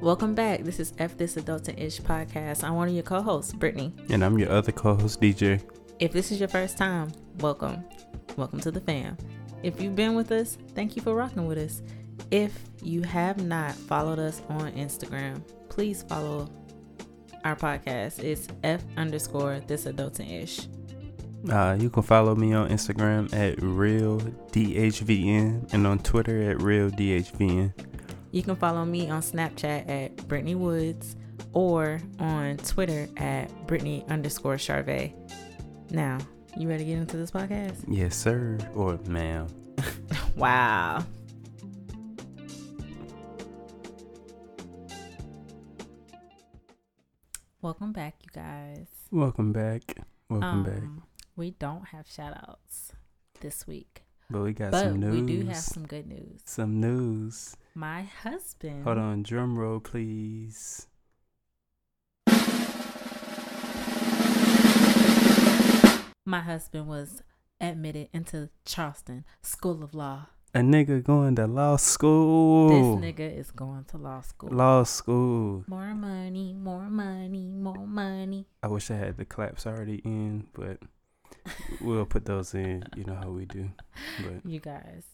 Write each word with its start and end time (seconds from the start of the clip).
Welcome 0.00 0.36
back. 0.36 0.62
This 0.62 0.78
is 0.78 0.92
F 0.98 1.16
This 1.16 1.34
Adulting 1.34 1.76
Ish 1.76 2.00
podcast. 2.02 2.62
I'm 2.62 2.76
one 2.76 2.86
of 2.86 2.94
your 2.94 3.02
co 3.02 3.20
hosts, 3.20 3.52
Brittany. 3.52 3.92
And 4.10 4.24
I'm 4.24 4.38
your 4.38 4.48
other 4.48 4.70
co 4.70 4.94
host, 4.94 5.20
DJ. 5.20 5.60
If 5.98 6.12
this 6.12 6.30
is 6.30 6.38
your 6.38 6.48
first 6.48 6.78
time, 6.78 7.10
welcome. 7.40 7.82
Welcome 8.36 8.60
to 8.60 8.70
the 8.70 8.80
fam. 8.80 9.16
If 9.64 9.80
you've 9.80 9.96
been 9.96 10.14
with 10.14 10.30
us, 10.30 10.56
thank 10.76 10.94
you 10.94 11.02
for 11.02 11.16
rocking 11.16 11.48
with 11.48 11.58
us. 11.58 11.82
If 12.30 12.56
you 12.80 13.02
have 13.02 13.42
not 13.44 13.74
followed 13.74 14.20
us 14.20 14.40
on 14.48 14.70
Instagram, 14.74 15.42
please 15.68 16.04
follow 16.04 16.48
our 17.44 17.56
podcast. 17.56 18.22
It's 18.22 18.46
F 18.62 18.84
underscore 18.96 19.58
This 19.66 19.86
Adulting 19.86 20.42
Ish. 20.44 20.68
Uh, 21.50 21.76
you 21.76 21.90
can 21.90 22.04
follow 22.04 22.36
me 22.36 22.52
on 22.52 22.68
Instagram 22.68 23.34
at 23.34 23.60
real 23.60 24.20
DHVN 24.52 25.72
and 25.72 25.86
on 25.88 25.98
Twitter 25.98 26.50
at 26.50 26.62
real 26.62 26.88
DHVN. 26.88 27.74
You 28.30 28.42
can 28.42 28.56
follow 28.56 28.84
me 28.84 29.08
on 29.08 29.22
Snapchat 29.22 29.88
at 29.88 30.16
Brittany 30.28 30.54
Woods 30.54 31.16
or 31.52 32.00
on 32.18 32.56
Twitter 32.58 33.08
at 33.16 33.66
Brittany 33.66 34.04
underscore 34.08 34.56
Charvet. 34.56 35.14
Now, 35.90 36.18
you 36.56 36.68
ready 36.68 36.84
to 36.84 36.90
get 36.90 36.98
into 36.98 37.16
this 37.16 37.30
podcast? 37.30 37.84
Yes, 37.88 38.16
sir. 38.16 38.58
Or 38.74 38.98
ma'am. 39.08 39.46
wow. 40.36 41.04
Welcome 47.60 47.92
back, 47.92 48.16
you 48.22 48.28
guys. 48.32 48.86
Welcome 49.10 49.52
back. 49.52 49.82
Welcome 50.28 50.48
Um, 50.48 50.62
back. 50.64 50.82
We 51.36 51.50
don't 51.52 51.88
have 51.88 52.08
shout 52.10 52.34
outs 52.48 52.92
this 53.40 53.66
week, 53.66 54.02
But 54.30 54.42
we 54.42 54.52
got 54.52 54.72
but 54.72 54.82
some 54.82 55.00
news. 55.00 55.22
we 55.22 55.26
do 55.26 55.46
have 55.46 55.56
some 55.56 55.86
good 55.86 56.06
news. 56.06 56.42
Some 56.44 56.78
news. 56.80 57.56
My 57.74 58.02
husband. 58.02 58.84
Hold 58.84 58.98
on, 58.98 59.22
drum 59.22 59.58
roll, 59.58 59.80
please. 59.80 60.86
My 66.26 66.40
husband 66.40 66.88
was 66.88 67.22
admitted 67.58 68.10
into 68.12 68.50
Charleston 68.66 69.24
School 69.40 69.82
of 69.82 69.94
Law. 69.94 70.26
A 70.54 70.60
nigga 70.60 71.02
going 71.02 71.34
to 71.36 71.46
law 71.46 71.76
school. 71.76 72.68
This 73.00 73.14
nigga 73.14 73.34
is 73.34 73.50
going 73.50 73.84
to 73.84 73.96
law 73.96 74.20
school. 74.20 74.50
Law 74.50 74.82
school. 74.82 75.64
More 75.66 75.94
money, 75.94 76.52
more 76.52 76.90
money, 76.90 77.48
more 77.48 77.86
money. 77.86 78.46
I 78.62 78.66
wish 78.66 78.90
I 78.90 78.96
had 78.96 79.16
the 79.16 79.24
claps 79.24 79.66
already 79.66 80.02
in, 80.04 80.48
but 80.52 80.80
we'll 81.80 82.06
put 82.06 82.24
those 82.24 82.54
in. 82.54 82.84
You 82.96 83.04
know 83.04 83.14
how 83.14 83.30
we 83.30 83.44
do. 83.44 83.70
But 84.22 84.44
You 84.44 84.60
guys, 84.60 85.04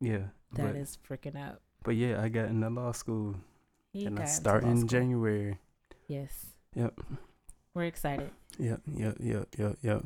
yeah. 0.00 0.28
that 0.54 0.72
but, 0.72 0.76
is 0.76 0.98
freaking 1.08 1.36
out. 1.36 1.60
but 1.84 1.96
yeah, 1.96 2.20
I 2.22 2.28
got 2.28 2.48
into 2.48 2.68
law 2.70 2.92
school. 2.92 3.36
He 3.92 4.04
and 4.06 4.18
I 4.18 4.24
start 4.26 4.64
law 4.64 4.70
in 4.70 4.78
school. 4.78 4.88
January. 4.88 5.58
Yes. 6.08 6.46
Yep. 6.74 7.00
We're 7.74 7.84
excited. 7.84 8.30
Yep, 8.58 8.80
yep, 8.94 9.16
yep, 9.20 9.48
yep, 9.58 9.76
yep. 9.82 10.04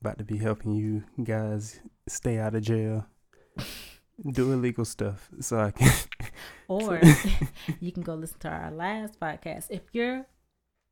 About 0.00 0.18
to 0.18 0.24
be 0.24 0.38
helping 0.38 0.72
you 0.72 1.04
guys 1.22 1.80
stay 2.08 2.38
out 2.38 2.54
of 2.54 2.62
jail. 2.62 3.06
Do 4.32 4.52
illegal 4.52 4.84
stuff 4.84 5.28
so 5.40 5.58
I 5.60 5.70
can. 5.72 5.90
Or 6.68 7.00
you 7.80 7.90
can 7.90 8.04
go 8.04 8.14
listen 8.14 8.38
to 8.40 8.48
our 8.48 8.70
last 8.70 9.18
podcast. 9.18 9.66
If 9.70 9.82
you're 9.92 10.26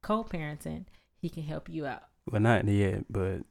co-parenting, 0.03 0.87
he 1.21 1.29
can 1.31 1.45
help 1.45 1.69
you 1.69 1.87
out. 1.87 2.03
well, 2.31 2.41
not 2.43 2.67
yet, 2.67 3.05
but 3.09 3.43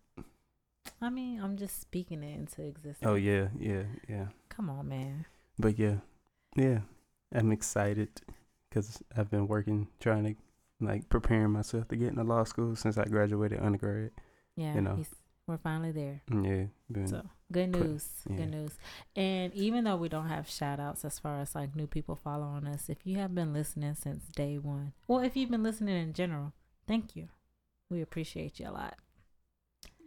I 1.02 1.10
mean, 1.10 1.42
I'm 1.42 1.58
just 1.58 1.80
speaking 1.82 2.24
it 2.24 2.36
into 2.38 2.62
existence. 2.64 3.00
oh 3.10 3.16
yeah, 3.16 3.48
yeah, 3.60 3.84
yeah. 4.10 4.28
Come 4.50 4.70
on, 4.70 4.88
man. 4.90 5.26
But 5.60 5.78
yeah, 5.80 5.96
yeah. 6.56 6.80
I'm 7.34 7.52
excited 7.52 8.10
because 8.70 9.02
I've 9.16 9.30
been 9.30 9.48
working, 9.48 9.88
trying 10.00 10.24
to 10.26 10.36
like 10.80 11.10
preparing 11.10 11.52
myself 11.52 11.88
to 11.90 11.96
get 11.96 12.10
into 12.10 12.24
law 12.24 12.44
school 12.46 12.76
since 12.76 12.98
I 12.98 13.06
graduated 13.06 13.60
undergrad. 13.62 14.12
Yeah, 14.56 14.76
You 14.76 14.82
know. 14.82 15.04
we're 15.48 15.58
finally 15.58 15.92
there. 15.92 16.22
Mm, 16.32 16.46
yeah, 16.46 16.66
been, 16.92 17.08
So 17.08 17.24
good 17.52 17.74
Put- 17.74 17.82
news. 17.86 18.08
yeah. 18.30 18.36
Good 18.38 18.52
news. 18.52 18.72
And 19.16 19.54
even 19.54 19.84
though 19.84 19.98
we 19.98 20.10
don't 20.10 20.30
have 20.30 20.50
shout 20.50 20.80
outs 20.80 21.04
as 21.06 21.20
far 21.20 21.40
as 21.42 21.54
like 21.56 21.76
new 21.76 21.88
people 21.88 22.16
following 22.16 22.66
us, 22.68 22.90
if 22.90 22.98
you 23.06 23.18
have 23.18 23.34
been 23.36 23.54
listening 23.54 23.96
since 23.96 24.26
day 24.36 24.58
one, 24.58 24.94
well, 25.08 25.20
if 25.20 25.36
you've 25.36 25.52
been 25.52 25.64
listening 25.64 25.96
in 26.02 26.14
general, 26.14 26.54
thank 26.88 27.16
you. 27.16 27.28
We 27.90 28.02
appreciate 28.02 28.60
you 28.60 28.68
a 28.70 28.72
lot. 28.72 28.96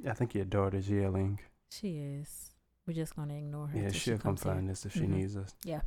I 0.09 0.13
think 0.15 0.35
your 0.35 0.45
daughter's 0.45 0.89
yelling. 0.91 1.41
She 1.71 1.99
is. 1.99 2.51
We're 2.87 2.95
just 2.95 3.15
gonna 3.17 3.35
ignore 3.35 3.69
her. 3.69 3.79
Yeah, 3.79 3.91
she 3.93 3.99
she'll 3.99 4.19
come 4.19 4.37
here. 4.37 4.53
find 4.55 4.71
us 4.71 4.85
if 4.87 4.93
she 4.95 5.01
Mhm. 5.01 5.09
needs 5.11 5.37
us. 5.37 5.55
Yeah. 5.65 5.83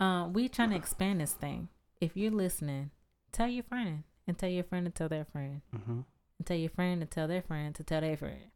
Um, 0.00 0.32
we 0.32 0.48
trying 0.48 0.70
to 0.70 0.76
expand 0.76 1.20
this 1.20 1.32
thing. 1.34 1.68
If 2.00 2.16
you're 2.16 2.30
listening, 2.30 2.90
tell 3.32 3.48
your 3.48 3.64
friend 3.64 4.04
and 4.26 4.38
tell 4.38 4.48
your 4.48 4.64
friend 4.64 4.86
to 4.86 4.92
tell 4.92 5.08
their 5.08 5.24
friend 5.24 5.60
hmm 5.72 6.00
and 6.38 6.46
tell 6.46 6.56
your 6.56 6.70
friend 6.70 7.00
to 7.00 7.06
tell 7.06 7.28
their 7.28 7.42
friend 7.42 7.74
to 7.74 7.82
tell 7.84 8.00
their 8.00 8.16
friend. 8.16 8.50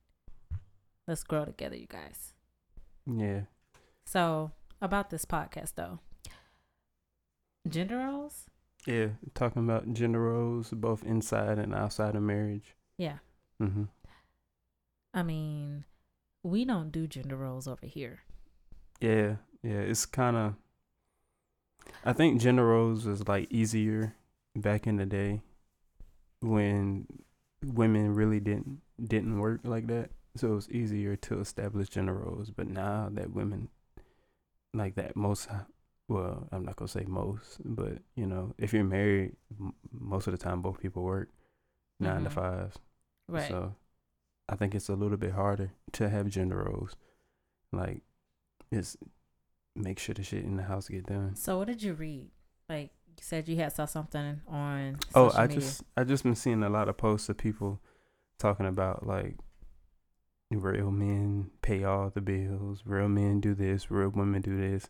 Let's 1.06 1.22
grow 1.25 1.44
together, 1.44 1.77
you 1.77 1.87
guys. 1.87 2.34
Yeah. 3.06 3.43
So 4.04 4.53
about 4.81 5.10
this 5.10 5.25
podcast 5.25 5.75
though, 5.75 5.98
gender 7.69 7.98
roles. 7.98 8.47
Yeah, 8.87 9.09
talking 9.34 9.65
about 9.65 9.93
gender 9.93 10.21
roles, 10.21 10.71
both 10.71 11.03
inside 11.04 11.59
and 11.59 11.75
outside 11.75 12.15
of 12.15 12.22
marriage. 12.22 12.75
Yeah, 12.97 13.19
Mm-hmm. 13.60 13.84
I 15.19 15.25
mean, 15.25 15.84
we 16.45 16.65
don't 16.65 16.93
do 16.93 17.09
gender 17.09 17.37
roles 17.37 17.67
over 17.67 17.87
here. 17.87 18.21
Yeah, 19.01 19.37
yeah, 19.65 19.81
it's 19.81 20.06
kind 20.06 20.37
of. 20.37 20.55
I 22.05 22.12
think 22.12 22.41
gender 22.41 22.65
roles 22.65 23.05
was 23.05 23.27
like 23.27 23.51
easier 23.51 24.15
back 24.55 24.87
in 24.87 24.97
the 24.97 25.07
day 25.07 25.41
when 26.41 27.07
women 27.65 28.15
really 28.15 28.39
didn't 28.39 28.81
didn't 29.03 29.41
work 29.41 29.62
like 29.65 29.89
that, 29.89 30.11
so 30.37 30.53
it 30.53 30.55
was 30.55 30.71
easier 30.71 31.17
to 31.17 31.41
establish 31.41 31.89
gender 31.89 32.15
roles. 32.15 32.51
But 32.51 32.69
now 32.69 33.09
that 33.12 33.33
women 33.33 33.71
like 34.73 34.95
that, 34.95 35.17
most 35.17 35.49
well, 36.07 36.47
I'm 36.53 36.65
not 36.65 36.77
gonna 36.77 36.89
say 36.89 37.05
most, 37.09 37.59
but 37.65 37.99
you 38.15 38.27
know, 38.27 38.55
if 38.57 38.73
you're 38.73 38.84
married, 38.84 39.34
m- 39.61 39.75
most 39.91 40.28
of 40.28 40.33
the 40.33 40.39
time 40.39 40.62
both 40.62 40.78
people 40.81 41.03
work 41.03 41.31
9 41.99 42.23
to 42.23 42.31
Mhm. 42.31 42.33
five. 42.33 42.77
Right. 43.28 43.49
So 43.49 43.75
I 44.48 44.56
think 44.56 44.75
it's 44.75 44.88
a 44.88 44.94
little 44.94 45.16
bit 45.16 45.32
harder 45.32 45.72
to 45.92 46.09
have 46.09 46.28
gender 46.28 46.64
roles. 46.64 46.97
Like 47.72 48.03
just 48.72 48.97
make 49.76 49.98
sure 49.98 50.14
the 50.14 50.22
shit 50.22 50.44
in 50.44 50.56
the 50.56 50.62
house 50.64 50.88
get 50.88 51.06
done. 51.06 51.36
So 51.36 51.59
what 51.59 51.69
did 51.69 51.82
you 51.82 51.94
read? 51.94 52.31
Like 52.69 52.91
you 53.06 53.22
said, 53.22 53.48
you 53.48 53.56
had 53.56 53.72
saw 53.72 53.84
something 53.86 54.41
on. 54.48 54.98
Oh, 55.14 55.31
I 55.34 55.47
media. 55.47 55.60
just 55.60 55.82
I 55.97 56.04
just 56.04 56.22
been 56.22 56.34
seeing 56.34 56.62
a 56.62 56.69
lot 56.69 56.88
of 56.88 56.97
posts 56.97 57.28
of 57.28 57.36
people 57.36 57.81
talking 58.38 58.66
about 58.66 59.06
like 59.06 59.36
real 60.50 60.91
men 60.91 61.50
pay 61.62 61.84
all 61.84 62.10
the 62.10 62.20
bills, 62.20 62.82
real 62.86 63.09
men 63.09 63.41
do 63.41 63.54
this, 63.54 63.91
real 63.91 64.10
women 64.10 64.42
do 64.42 64.56
this. 64.56 64.88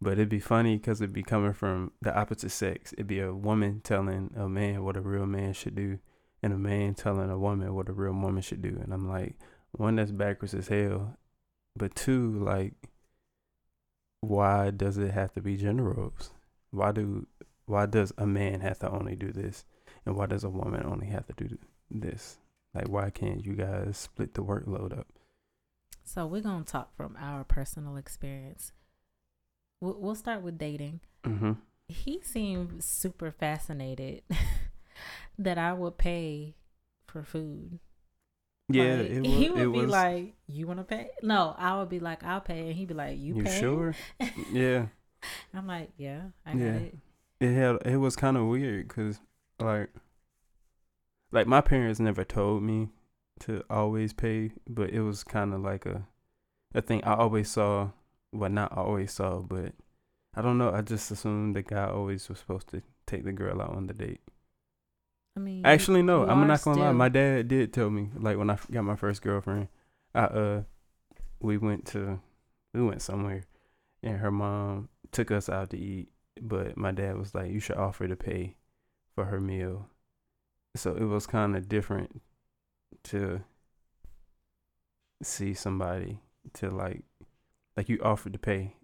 But 0.00 0.14
it'd 0.14 0.28
be 0.28 0.40
funny 0.40 0.76
because 0.76 1.00
it'd 1.00 1.14
be 1.14 1.22
coming 1.22 1.54
from 1.54 1.92
the 2.02 2.14
opposite 2.14 2.50
sex. 2.50 2.92
It'd 2.92 3.06
be 3.06 3.20
a 3.20 3.32
woman 3.32 3.80
telling 3.82 4.30
a 4.36 4.48
man 4.48 4.84
what 4.84 4.96
a 4.96 5.00
real 5.00 5.26
man 5.26 5.52
should 5.54 5.74
do, 5.74 5.98
and 6.46 6.54
a 6.54 6.58
man 6.58 6.94
telling 6.94 7.28
a 7.28 7.36
woman 7.36 7.74
what 7.74 7.88
a 7.88 7.92
real 7.92 8.12
woman 8.12 8.40
should 8.40 8.62
do. 8.62 8.78
And 8.80 8.94
I'm 8.94 9.08
like, 9.08 9.34
one, 9.72 9.96
that's 9.96 10.12
backwards 10.12 10.54
as 10.54 10.68
hell. 10.68 11.16
But 11.74 11.96
two, 11.96 12.38
like, 12.38 12.74
why 14.20 14.70
does 14.70 14.96
it 14.96 15.10
have 15.10 15.32
to 15.32 15.40
be 15.40 15.56
gender 15.56 15.82
roles? 15.82 16.30
Why 16.70 16.92
do 16.92 17.26
why 17.66 17.86
does 17.86 18.12
a 18.16 18.28
man 18.28 18.60
have 18.60 18.78
to 18.78 18.90
only 18.90 19.16
do 19.16 19.32
this, 19.32 19.64
and 20.04 20.14
why 20.14 20.26
does 20.26 20.44
a 20.44 20.48
woman 20.48 20.86
only 20.86 21.08
have 21.08 21.26
to 21.26 21.32
do 21.32 21.58
this? 21.90 22.38
Like, 22.72 22.88
why 22.88 23.10
can't 23.10 23.44
you 23.44 23.54
guys 23.54 23.96
split 23.96 24.34
the 24.34 24.44
workload 24.44 24.96
up? 24.96 25.08
So 26.04 26.26
we're 26.26 26.42
gonna 26.42 26.64
talk 26.64 26.96
from 26.96 27.16
our 27.18 27.42
personal 27.42 27.96
experience. 27.96 28.70
We'll, 29.80 29.98
we'll 29.98 30.14
start 30.14 30.42
with 30.42 30.58
dating. 30.58 31.00
Mm-hmm. 31.24 31.52
He 31.88 32.20
seemed 32.22 32.84
super 32.84 33.32
fascinated 33.32 34.22
that 35.38 35.58
I 35.58 35.72
would 35.72 35.98
pay 35.98 36.54
for 37.06 37.22
food. 37.22 37.78
Yeah, 38.68 38.96
Like, 38.98 39.10
it 39.10 39.20
was. 39.22 39.30
he 39.38 39.50
would 39.50 39.72
be 39.72 39.78
was. 39.82 39.92
like, 39.92 40.34
"You 40.46 40.66
want 40.66 40.80
to 40.80 40.84
pay?" 40.84 41.10
No, 41.22 41.54
I 41.58 41.76
would 41.78 41.88
be 41.88 42.00
like, 42.00 42.24
"I'll 42.24 42.40
pay," 42.40 42.60
and 42.68 42.72
he'd 42.72 42.88
be 42.88 42.94
like, 42.94 43.18
"You, 43.18 43.34
you 43.34 43.42
pay?" 43.44 43.60
sure? 43.60 43.94
yeah, 44.52 44.86
I'm 45.54 45.66
like, 45.66 45.90
"Yeah, 45.96 46.22
I 46.44 46.52
got 46.52 46.60
Yeah. 46.60 46.72
it." 46.74 46.98
it 47.40 47.52
had. 47.54 47.76
It 47.86 47.96
was 47.98 48.16
kind 48.16 48.36
of 48.36 48.46
weird 48.46 48.88
because, 48.88 49.20
like, 49.60 49.90
like 51.30 51.46
my 51.46 51.60
parents 51.60 52.00
never 52.00 52.24
told 52.24 52.62
me 52.62 52.88
to 53.40 53.62
always 53.70 54.12
pay, 54.12 54.52
but 54.68 54.90
it 54.90 55.00
was 55.02 55.22
kind 55.24 55.52
of 55.54 55.60
like 55.60 55.86
a, 55.86 56.06
a 56.74 56.82
thing 56.82 57.04
I 57.04 57.14
always 57.14 57.50
saw. 57.50 57.90
Well, 58.32 58.50
not 58.50 58.76
always 58.76 59.12
saw, 59.12 59.40
but 59.40 59.74
I 60.34 60.42
don't 60.42 60.58
know. 60.58 60.72
I 60.72 60.82
just 60.82 61.10
assumed 61.10 61.56
the 61.56 61.62
guy 61.62 61.86
always 61.88 62.28
was 62.28 62.40
supposed 62.40 62.68
to 62.70 62.82
take 63.06 63.24
the 63.24 63.32
girl 63.32 63.62
out 63.62 63.70
on 63.76 63.86
the 63.86 63.94
date. 63.94 64.20
I 65.36 65.40
mean, 65.40 65.66
Actually, 65.66 66.02
no, 66.02 66.26
I'm 66.26 66.46
not 66.46 66.62
gonna 66.62 66.80
lie. 66.80 66.92
My 66.92 67.08
dad 67.10 67.48
did 67.48 67.72
tell 67.72 67.90
me, 67.90 68.08
like 68.16 68.38
when 68.38 68.48
I 68.48 68.58
got 68.70 68.82
my 68.84 68.96
first 68.96 69.20
girlfriend, 69.20 69.68
I 70.14 70.24
uh, 70.24 70.62
we 71.40 71.58
went 71.58 71.86
to, 71.88 72.20
we 72.72 72.82
went 72.82 73.02
somewhere, 73.02 73.42
and 74.02 74.16
her 74.16 74.30
mom 74.30 74.88
took 75.12 75.30
us 75.30 75.48
out 75.48 75.70
to 75.70 75.78
eat, 75.78 76.08
but 76.40 76.76
my 76.76 76.90
dad 76.90 77.18
was 77.18 77.34
like, 77.34 77.50
you 77.50 77.60
should 77.60 77.76
offer 77.76 78.08
to 78.08 78.16
pay 78.16 78.56
for 79.14 79.26
her 79.26 79.40
meal. 79.40 79.88
So 80.74 80.94
it 80.94 81.04
was 81.04 81.26
kind 81.26 81.54
of 81.56 81.68
different 81.68 82.22
to 83.04 83.42
see 85.22 85.52
somebody 85.54 86.18
to 86.54 86.70
like, 86.70 87.04
like 87.76 87.88
you 87.88 87.98
offered 88.02 88.32
to 88.32 88.38
pay. 88.38 88.74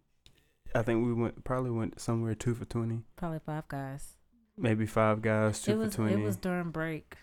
I 0.74 0.82
think 0.82 1.04
we 1.04 1.12
went 1.12 1.44
probably 1.44 1.70
went 1.70 2.00
somewhere 2.00 2.34
two 2.34 2.54
for 2.54 2.64
twenty, 2.64 3.04
Probably 3.16 3.40
five 3.44 3.68
guys. 3.68 4.16
Maybe 4.56 4.86
five 4.86 5.22
guys, 5.22 5.62
two 5.62 5.72
it 5.72 5.76
was 5.78 5.94
for 5.94 6.02
twenty. 6.02 6.14
it 6.14 6.24
was 6.24 6.36
during 6.36 6.70
break 6.70 7.16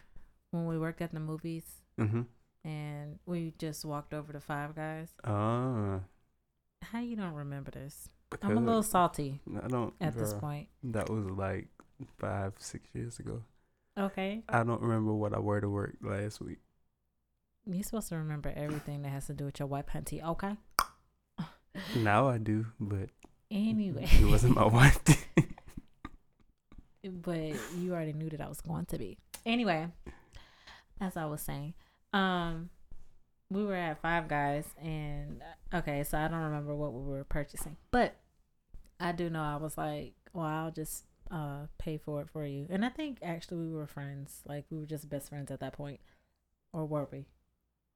when 0.52 0.66
we 0.66 0.78
worked 0.78 1.02
at 1.02 1.14
the 1.14 1.20
movies 1.20 1.64
mm-hmm. 2.00 2.22
and 2.68 3.20
we 3.26 3.54
just 3.58 3.86
walked 3.86 4.14
over 4.14 4.34
to 4.34 4.40
five 4.40 4.76
guys. 4.76 5.14
Ah, 5.24 6.00
How 6.82 7.00
you 7.00 7.16
don't 7.16 7.34
remember 7.34 7.72
this? 7.72 8.10
because 8.30 8.52
I'm 8.52 8.58
a 8.58 8.62
little 8.62 8.84
salty 8.84 9.42
I 9.64 9.68
don't. 9.68 9.94
at 10.00 10.16
this 10.16 10.34
point. 10.34 10.68
That 10.84 11.10
was 11.10 11.26
like 11.30 11.68
five, 12.18 12.54
six 12.58 12.88
years 12.94 13.20
ago. 13.20 13.44
Okay. 13.98 14.44
I 14.48 14.64
don't 14.64 14.82
remember 14.82 15.14
what 15.14 15.34
I 15.34 15.40
wore 15.40 15.60
to 15.60 15.70
work 15.70 15.96
last 16.02 16.40
week. 16.40 16.60
You're 17.66 17.84
supposed 17.84 18.10
to 18.10 18.18
remember 18.18 18.54
everything 18.56 19.02
that 19.02 19.10
has 19.10 19.28
to 19.28 19.34
do 19.34 19.46
with 19.46 19.60
your 19.60 19.68
wife, 19.68 19.88
hunty. 19.94 20.24
Okay. 20.24 20.56
Now 21.96 22.28
I 22.28 22.38
do, 22.40 22.66
but 22.80 23.10
Anyway, 23.52 24.08
it 24.12 24.26
wasn't 24.26 24.56
my 24.56 24.66
wife. 24.66 25.00
but 27.04 27.54
you 27.78 27.94
already 27.94 28.14
knew 28.14 28.30
that 28.30 28.42
I 28.42 28.48
was 28.48 28.62
going 28.62 28.86
to 28.88 28.98
be. 28.98 29.18
Anyway, 29.46 29.88
as 31.00 31.16
I 31.18 31.26
was 31.26 31.42
saying, 31.42 31.74
um, 32.14 32.70
we 33.50 33.64
were 33.64 33.76
at 33.76 34.02
Five 34.02 34.28
Guys, 34.28 34.66
and 34.82 35.42
okay, 35.74 36.04
so 36.04 36.18
I 36.18 36.28
don't 36.28 36.42
remember 36.42 36.76
what 36.76 36.94
we 36.94 37.02
were 37.02 37.24
purchasing, 37.24 37.78
but 37.92 38.16
I 39.00 39.12
do 39.12 39.30
know 39.30 39.42
I 39.42 39.56
was 39.56 39.78
like, 39.78 40.14
well, 40.34 40.46
I'll 40.46 40.72
just 40.72 41.06
uh 41.32 41.68
pay 41.78 41.98
for 41.98 42.22
it 42.22 42.30
for 42.30 42.46
you, 42.46 42.68
and 42.70 42.84
I 42.84 42.90
think 42.90 43.20
actually 43.22 43.58
we 43.68 43.74
were 43.74 43.88
friends, 43.88 44.42
like 44.48 44.66
we 44.70 44.78
were 44.80 44.86
just 44.86 45.10
best 45.10 45.30
friends 45.30 45.52
at 45.52 45.60
that 45.62 45.74
point, 45.74 46.00
or 46.74 46.86
were 46.86 47.08
we? 47.12 47.26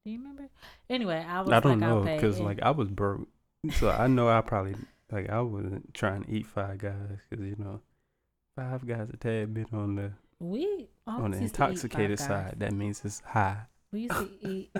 Do 0.04 0.10
you 0.12 0.18
remember? 0.18 0.48
Anyway, 0.90 1.24
I 1.28 1.40
was 1.40 1.50
I 1.50 1.60
don't 1.60 1.80
like, 1.80 1.88
know 1.88 2.00
because 2.02 2.36
and- 2.36 2.46
like 2.46 2.62
I 2.62 2.70
was 2.70 2.88
broke, 2.88 3.28
so 3.74 3.90
I 3.90 4.06
know 4.06 4.28
I 4.28 4.40
probably 4.40 4.74
like 5.12 5.28
I 5.30 5.40
wasn't 5.40 5.92
trying 5.94 6.24
to 6.24 6.30
eat 6.30 6.46
five 6.46 6.78
guys 6.78 7.18
because 7.28 7.44
you 7.44 7.56
know 7.58 7.80
five 8.56 8.86
guys 8.86 9.08
a 9.12 9.16
tad 9.16 9.54
bit 9.54 9.66
on 9.72 9.96
the 9.96 10.12
we 10.38 10.88
on 11.06 11.30
the 11.30 11.40
used 11.40 11.54
to 11.54 11.62
eat 11.62 11.68
Five 11.68 11.70
intoxicated 11.70 12.18
side. 12.18 12.54
That 12.58 12.72
means 12.72 13.02
it's 13.04 13.20
high. 13.20 13.62
We 13.92 14.00
used 14.00 14.16
to 14.16 14.30
eat. 14.48 14.70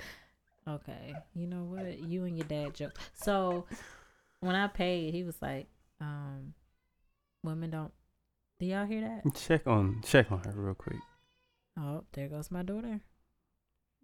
okay, 0.68 1.14
you 1.34 1.46
know 1.46 1.64
what? 1.64 1.98
You 2.00 2.24
and 2.24 2.36
your 2.36 2.46
dad 2.46 2.74
joke. 2.74 2.98
So 3.14 3.66
when 4.40 4.54
I 4.54 4.66
paid, 4.68 5.14
he 5.14 5.24
was 5.24 5.36
like, 5.40 5.68
um, 6.00 6.54
"Women 7.42 7.70
don't." 7.70 7.92
Do 8.58 8.66
y'all 8.66 8.86
hear 8.86 9.00
that? 9.00 9.34
Check 9.34 9.66
on 9.66 10.02
check 10.04 10.30
on 10.30 10.40
her 10.40 10.52
real 10.54 10.74
quick. 10.74 11.00
Oh, 11.78 12.04
there 12.12 12.28
goes 12.28 12.50
my 12.50 12.62
daughter. 12.62 13.00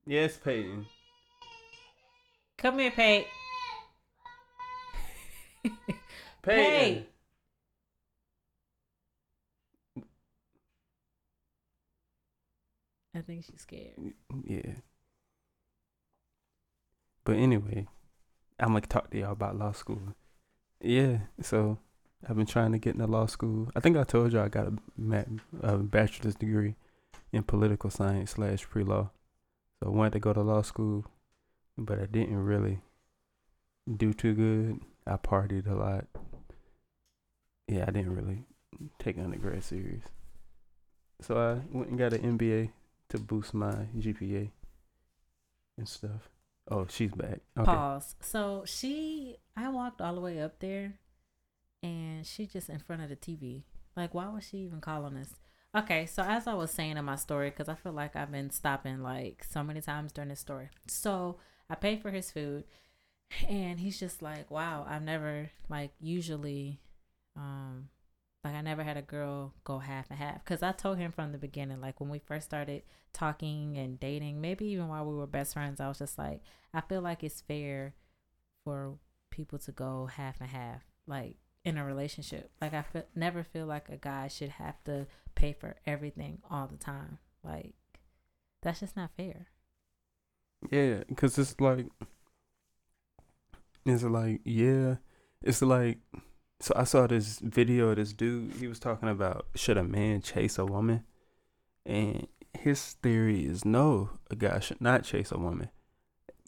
Yes, 0.07 0.37
Peyton. 0.37 0.87
Come 2.57 2.79
here, 2.79 2.91
Pate. 2.93 3.27
Pate. 6.43 7.09
I 13.17 13.23
think 13.23 13.45
she's 13.45 13.63
scared. 13.63 13.97
Mm, 13.99 14.13
mm, 14.33 14.43
yeah. 14.45 14.75
But 17.25 17.37
anyway, 17.37 17.87
I'm 18.61 18.69
gonna 18.69 18.83
talk 18.83 19.11
to 19.11 19.19
y'all 19.19 19.33
about 19.33 19.59
law 19.59 19.73
school. 19.73 20.15
Yeah, 20.81 21.19
so 21.41 21.79
I've 22.29 22.37
been 22.37 22.47
trying 22.47 22.73
to 22.73 22.79
get 22.79 22.95
into 22.95 23.07
law 23.07 23.27
school. 23.27 23.71
I 23.75 23.81
think 23.81 23.97
I 23.97 24.05
told 24.05 24.33
y'all 24.33 24.45
I 24.45 24.49
got 24.49 24.69
a, 24.69 25.27
a 25.63 25.79
bachelor's 25.79 26.35
degree 26.35 26.77
in 27.33 27.43
political 27.43 27.91
science 27.91 28.33
slash 28.33 28.69
pre 28.69 28.85
law. 28.85 29.11
So 29.81 29.89
I 29.89 29.91
wanted 29.91 30.13
to 30.15 30.21
go 30.21 30.33
to 30.33 30.43
law 30.43 30.63
school, 30.63 31.07
but 31.77 31.99
I 31.99 32.07
didn't 32.07 32.45
really 32.45 32.81
do 33.97 34.13
too 34.13 34.35
good. 34.35 34.81
I 35.07 35.17
partied 35.17 35.71
a 35.71 35.75
lot. 35.75 36.07
Yeah, 37.69 37.85
I 37.87 37.91
didn't 37.91 38.15
really 38.15 38.45
take 38.99 39.19
undergrad 39.19 39.65
serious. 39.65 40.05
So 41.21 41.37
I 41.37 41.77
went 41.77 41.91
and 41.91 41.99
got 41.99 42.13
an 42.13 42.39
MBA 42.39 42.71
to 43.11 43.19
boost 43.19 43.55
my 43.55 43.87
GPA 43.99 44.51
and 45.79 45.89
stuff. 45.89 46.31
Oh, 46.69 46.87
she's 46.89 47.13
back. 47.13 47.41
Okay. 47.57 47.65
Pause. 47.65 48.17
So 48.21 48.65
she, 48.67 49.37
I 49.57 49.69
walked 49.69 50.01
all 50.01 50.15
the 50.15 50.21
way 50.21 50.41
up 50.41 50.59
there, 50.59 50.95
and 51.83 52.27
she 52.27 52.47
just 52.47 52.69
in 52.69 52.79
front 52.81 53.03
of 53.03 53.09
the 53.09 53.17
TV. 53.17 53.63
Like, 53.97 54.15
why 54.15 54.29
was 54.29 54.49
she 54.49 54.59
even 54.59 54.81
calling 54.81 55.17
us? 55.17 55.35
Okay, 55.77 56.07
so 56.07 56.23
as 56.23 56.47
I 56.47 56.55
was 56.55 56.71
saying 56.71 56.97
in 56.97 57.05
my 57.05 57.17
story, 57.17 57.51
because 57.51 57.69
I 57.69 57.75
feel 57.75 57.93
like 57.93 58.17
I've 58.17 58.33
been 58.33 58.51
stopping 58.51 59.03
like 59.03 59.45
so 59.49 59.63
many 59.63 59.81
times 59.81 60.11
during 60.13 60.31
this 60.31 60.41
story. 60.41 60.71
So 60.89 61.37
I 61.69 61.75
paid 61.75 62.01
for 62.03 62.11
his 62.11 62.31
food, 62.31 62.65
and 63.49 63.79
he's 63.79 64.01
just 64.01 64.23
like, 64.23 64.51
"Wow, 64.51 64.87
I've 64.89 65.03
never 65.03 65.51
like 65.69 65.93
usually, 66.01 66.81
um, 67.37 67.91
like 68.47 68.55
I 68.55 68.61
never 68.61 68.83
had 68.83 68.97
a 68.97 69.03
girl 69.03 69.53
go 69.65 69.79
half 69.79 70.11
and 70.11 70.19
half." 70.19 70.45
Because 70.45 70.63
I 70.63 70.73
told 70.73 70.99
him 70.99 71.13
from 71.13 71.33
the 71.33 71.39
beginning, 71.39 71.81
like 71.81 72.01
when 72.01 72.11
we 72.11 72.19
first 72.19 72.47
started 72.47 72.83
talking 73.13 73.77
and 73.77 73.99
dating, 73.99 74.41
maybe 74.41 74.67
even 74.67 74.89
while 74.89 75.05
we 75.05 75.15
were 75.15 75.27
best 75.27 75.55
friends, 75.55 75.81
I 75.81 75.89
was 75.89 75.99
just 75.99 76.19
like, 76.19 76.41
I 76.73 76.81
feel 76.81 77.01
like 77.01 77.25
it's 77.25 77.41
fair 77.41 77.95
for 78.65 78.99
people 79.31 79.59
to 79.61 79.73
go 79.73 80.07
half 80.07 80.41
and 80.41 80.51
half, 80.51 80.83
like 81.07 81.37
in 81.65 81.77
a 81.77 81.85
relationship. 81.85 82.51
Like 82.61 82.75
I 82.75 82.83
feel, 82.83 83.05
never 83.15 83.43
feel 83.43 83.67
like 83.67 83.89
a 83.89 83.97
guy 83.97 84.29
should 84.29 84.51
have 84.51 84.83
to 84.85 85.07
pay 85.35 85.53
for 85.53 85.77
everything 85.87 86.39
all 86.51 86.67
the 86.67 86.77
time. 86.77 87.19
Like 87.43 87.75
that's 88.63 88.81
just 88.81 88.97
not 88.97 89.11
fair. 89.17 89.49
Yeah, 90.71 91.05
because 91.09 91.39
it's 91.39 91.61
like, 91.61 91.87
it's 93.85 94.03
like, 94.03 94.41
yeah, 94.45 94.97
it's 95.43 95.63
like, 95.63 95.99
so 96.61 96.73
I 96.77 96.85
saw 96.85 97.07
this 97.07 97.39
video 97.39 97.91
of 97.91 97.97
this 97.97 98.13
dude. 98.13 98.55
He 98.55 98.67
was 98.67 98.79
talking 98.79 99.09
about 99.09 99.47
should 99.55 99.77
a 99.77 99.85
man 99.85 100.23
chase 100.23 100.59
a 100.59 100.65
woman, 100.65 101.05
and 101.85 102.27
his 102.55 102.95
theory 103.03 103.47
is 103.47 103.65
no, 103.65 104.11
a 104.31 104.37
guy 104.37 104.61
should 104.61 104.81
not 104.81 105.05
chase 105.05 105.31
a 105.31 105.39
woman, 105.39 105.71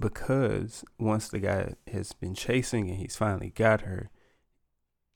because 0.01 0.85
once 0.99 1.29
the 1.29 1.39
guy 1.39 1.75
has 1.93 2.13
been 2.13 2.35
chasing 2.35 2.89
and 2.89 2.99
he's 2.99 3.17
finally 3.17 3.51
got 3.51 3.83
her, 3.83 4.11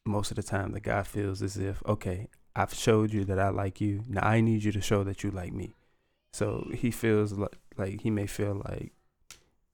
most 0.04 0.30
of 0.30 0.36
the 0.36 0.42
time 0.42 0.72
the 0.72 0.80
guy 0.80 1.02
feels 1.02 1.42
as 1.42 1.56
if 1.56 1.82
okay, 1.86 2.28
I've 2.54 2.74
showed 2.74 3.12
you 3.12 3.24
that 3.24 3.38
I 3.38 3.48
like 3.48 3.80
you. 3.80 4.02
Now 4.08 4.26
I 4.26 4.40
need 4.40 4.64
you 4.64 4.72
to 4.72 4.80
show 4.80 5.04
that 5.04 5.22
you 5.24 5.30
like 5.30 5.52
me. 5.52 5.74
So 6.32 6.68
he 6.74 6.90
feels 6.90 7.32
like 7.32 7.56
like 7.76 8.02
he 8.02 8.10
may 8.10 8.26
feel 8.26 8.62
like 8.68 8.92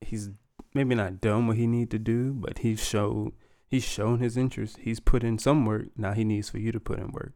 he's 0.00 0.30
maybe 0.74 0.94
not 0.94 1.20
done 1.20 1.46
what 1.48 1.56
he 1.56 1.66
need 1.66 1.90
to 1.90 1.98
do, 1.98 2.32
but 2.32 2.58
he's 2.58 2.86
showed 2.86 3.32
he's 3.68 3.84
shown 3.84 4.18
his 4.18 4.36
interest. 4.36 4.78
He's 4.78 5.00
put 5.00 5.22
in 5.22 5.38
some 5.38 5.64
work. 5.66 5.86
Now 5.96 6.12
he 6.12 6.24
needs 6.24 6.50
for 6.50 6.58
you 6.58 6.72
to 6.72 6.80
put 6.80 6.98
in 6.98 7.12
work. 7.12 7.32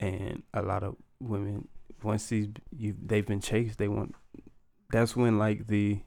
And 0.00 0.42
a 0.54 0.62
lot 0.62 0.82
of 0.82 0.96
women 1.20 1.68
once 2.02 2.28
these 2.28 2.48
you 2.76 2.94
they've 3.04 3.26
been 3.26 3.40
chased, 3.40 3.78
they 3.78 3.88
want 3.88 4.14
that's 4.90 5.16
when 5.16 5.38
like 5.38 5.66
the 5.66 6.00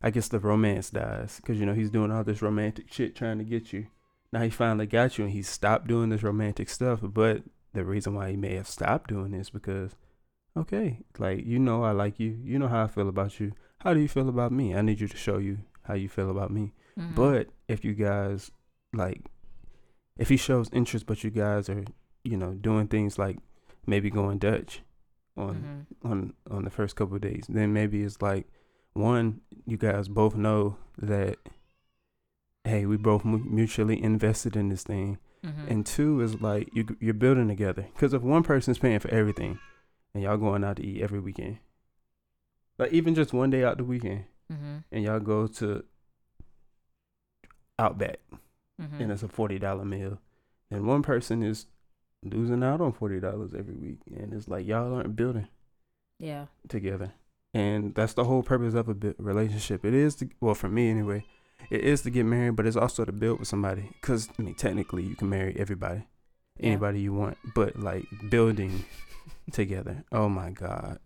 I 0.00 0.10
guess 0.10 0.28
the 0.28 0.38
romance 0.38 0.90
dies 0.90 1.36
because 1.36 1.58
you 1.58 1.66
know 1.66 1.74
he's 1.74 1.90
doing 1.90 2.10
all 2.10 2.24
this 2.24 2.42
romantic 2.42 2.92
shit 2.92 3.14
trying 3.16 3.38
to 3.38 3.44
get 3.44 3.72
you. 3.72 3.86
Now 4.32 4.42
he 4.42 4.50
finally 4.50 4.86
got 4.86 5.18
you 5.18 5.24
and 5.24 5.32
he 5.32 5.42
stopped 5.42 5.86
doing 5.86 6.10
this 6.10 6.22
romantic 6.22 6.68
stuff, 6.68 7.00
but 7.02 7.42
the 7.72 7.84
reason 7.84 8.14
why 8.14 8.30
he 8.30 8.36
may 8.36 8.54
have 8.54 8.68
stopped 8.68 9.10
doing 9.10 9.30
this 9.32 9.50
because 9.50 9.96
okay, 10.56 11.00
like 11.18 11.44
you 11.44 11.58
know 11.58 11.82
I 11.84 11.92
like 11.92 12.18
you. 12.18 12.38
You 12.42 12.58
know 12.58 12.68
how 12.68 12.84
I 12.84 12.88
feel 12.88 13.08
about 13.08 13.38
you. 13.40 13.52
How 13.80 13.94
do 13.94 14.00
you 14.00 14.08
feel 14.08 14.28
about 14.28 14.52
me? 14.52 14.74
I 14.74 14.82
need 14.82 15.00
you 15.00 15.08
to 15.08 15.16
show 15.16 15.38
you 15.38 15.58
how 15.82 15.94
you 15.94 16.08
feel 16.08 16.30
about 16.30 16.50
me. 16.50 16.72
Mhm. 16.98 17.14
But 17.14 17.48
if 17.68 17.84
you 17.84 17.94
guys 17.94 18.50
like 18.92 19.22
if 20.16 20.28
he 20.28 20.36
shows 20.36 20.68
interest 20.72 21.06
but 21.06 21.22
you 21.24 21.30
guys 21.30 21.68
are, 21.68 21.84
you 22.24 22.36
know, 22.36 22.54
doing 22.54 22.88
things 22.88 23.18
like 23.18 23.38
maybe 23.86 24.10
going 24.10 24.38
Dutch 24.38 24.82
on 25.36 25.86
Mhm. 26.02 26.10
on 26.10 26.34
on 26.50 26.64
the 26.64 26.70
first 26.70 26.96
couple 26.96 27.16
of 27.16 27.22
days, 27.22 27.44
then 27.48 27.72
maybe 27.72 28.02
it's 28.02 28.20
like 28.22 28.46
one, 28.94 29.40
you 29.66 29.76
guys 29.76 30.08
both 30.08 30.34
know 30.34 30.76
that 30.98 31.38
hey, 32.64 32.84
we 32.84 32.96
both 32.96 33.24
mu- 33.24 33.38
mutually 33.38 34.02
invested 34.02 34.54
in 34.56 34.68
this 34.68 34.82
thing. 34.82 35.18
Mhm. 35.42 35.70
And 35.70 35.86
two 35.86 36.20
is 36.20 36.40
like 36.40 36.68
you 36.74 36.84
you're 37.00 37.14
building 37.14 37.48
together. 37.48 37.82
Because 37.94 38.12
if 38.12 38.22
one 38.22 38.42
person's 38.42 38.78
paying 38.78 38.98
for 38.98 39.08
everything, 39.10 39.58
and 40.12 40.22
y'all 40.24 40.36
going 40.36 40.64
out 40.64 40.76
to 40.78 40.84
eat 40.84 41.00
every 41.00 41.20
weekend, 41.20 41.58
like 42.78 42.92
even 42.92 43.14
just 43.14 43.32
one 43.32 43.50
day 43.50 43.62
out 43.64 43.78
the 43.78 43.84
weekend, 43.84 44.24
Mhm. 44.52 44.84
and 44.90 45.04
y'all 45.04 45.20
go 45.20 45.46
to 45.46 45.84
Outback, 47.78 48.18
Mhm. 48.80 49.00
and 49.00 49.12
it's 49.12 49.22
a 49.22 49.28
forty 49.28 49.58
dollar 49.58 49.84
meal, 49.84 50.18
and 50.70 50.86
one 50.86 51.02
person 51.02 51.42
is 51.42 51.66
losing 52.22 52.62
out 52.62 52.80
on 52.80 52.92
forty 52.92 53.20
dollars 53.20 53.52
every 53.54 53.74
week, 53.74 53.98
and 54.14 54.32
it's 54.32 54.48
like 54.48 54.66
y'all 54.66 54.94
aren't 54.94 55.16
building 55.16 55.48
yeah. 56.18 56.46
together, 56.68 57.12
and 57.54 57.94
that's 57.94 58.14
the 58.14 58.24
whole 58.24 58.42
purpose 58.42 58.74
of 58.74 58.88
a 58.88 59.14
relationship. 59.18 59.84
It 59.84 59.94
is 59.94 60.14
to 60.16 60.28
well 60.40 60.54
for 60.54 60.68
me 60.68 60.90
anyway. 60.90 61.24
It 61.70 61.82
is 61.82 62.02
to 62.02 62.10
get 62.10 62.24
married, 62.24 62.56
but 62.56 62.66
it's 62.66 62.76
also 62.76 63.04
to 63.04 63.12
build 63.12 63.40
with 63.40 63.48
somebody. 63.48 63.90
Cause 64.00 64.28
I 64.38 64.42
mean, 64.42 64.54
technically, 64.54 65.02
you 65.02 65.16
can 65.16 65.28
marry 65.28 65.54
everybody. 65.58 66.06
Yeah. 66.58 66.66
anybody 66.70 67.00
you 67.00 67.12
want, 67.12 67.36
but 67.54 67.78
like 67.78 68.04
building 68.30 68.84
together. 69.52 70.04
Oh 70.10 70.28
my 70.28 70.50
god. 70.50 70.98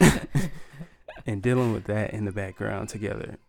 and 1.26 1.42
dealing 1.42 1.72
with 1.72 1.84
that 1.84 2.12
in 2.12 2.24
the 2.24 2.32
background 2.32 2.88
together. 2.88 3.38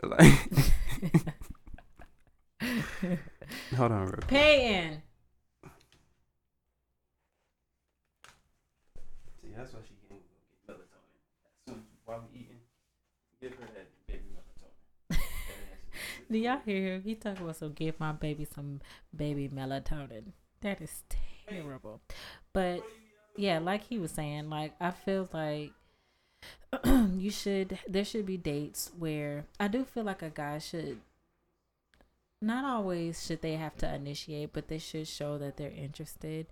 Like 2.59 3.29
hold 3.75 3.91
on 3.91 4.01
real 4.01 4.11
quick. 4.11 4.27
Paying. 4.27 5.01
See, 9.41 9.49
that's 9.55 9.73
why 9.73 9.79
she 9.87 9.95
can't 10.09 10.21
go 10.21 10.73
get 10.75 10.77
melatonin. 10.77 11.67
As 11.67 11.73
soon 11.73 11.83
while 12.05 12.23
we 12.31 12.39
eating, 12.39 12.59
give 13.41 13.53
her 13.53 13.67
that 13.75 13.87
baby 14.07 14.25
melatonin. 14.33 15.19
Do 16.31 16.37
y'all 16.37 16.59
hear 16.65 16.95
him? 16.95 17.03
He 17.03 17.15
talking 17.15 17.43
about 17.43 17.55
some 17.57 17.73
give 17.73 17.99
my 17.99 18.11
baby 18.11 18.45
some 18.45 18.81
baby 19.15 19.49
melatonin. 19.49 20.33
That 20.61 20.81
is 20.81 21.03
terrible. 21.47 22.01
But 22.53 22.83
yeah, 23.35 23.59
like 23.59 23.83
he 23.83 23.97
was 23.97 24.11
saying, 24.11 24.49
like 24.49 24.73
I 24.81 24.91
feel 24.91 25.29
like 25.31 25.71
you 27.15 27.29
should 27.29 27.79
there 27.87 28.05
should 28.05 28.25
be 28.25 28.37
dates 28.37 28.91
where 28.97 29.45
I 29.59 29.67
do 29.67 29.85
feel 29.85 30.03
like 30.03 30.21
a 30.21 30.29
guy 30.29 30.59
should 30.59 30.99
not 32.41 32.65
always 32.65 33.25
should 33.25 33.41
they 33.41 33.53
have 33.53 33.75
to 33.77 33.93
initiate, 33.93 34.53
but 34.53 34.67
they 34.67 34.77
should 34.77 35.07
show 35.07 35.37
that 35.37 35.57
they're 35.57 35.71
interested. 35.71 36.47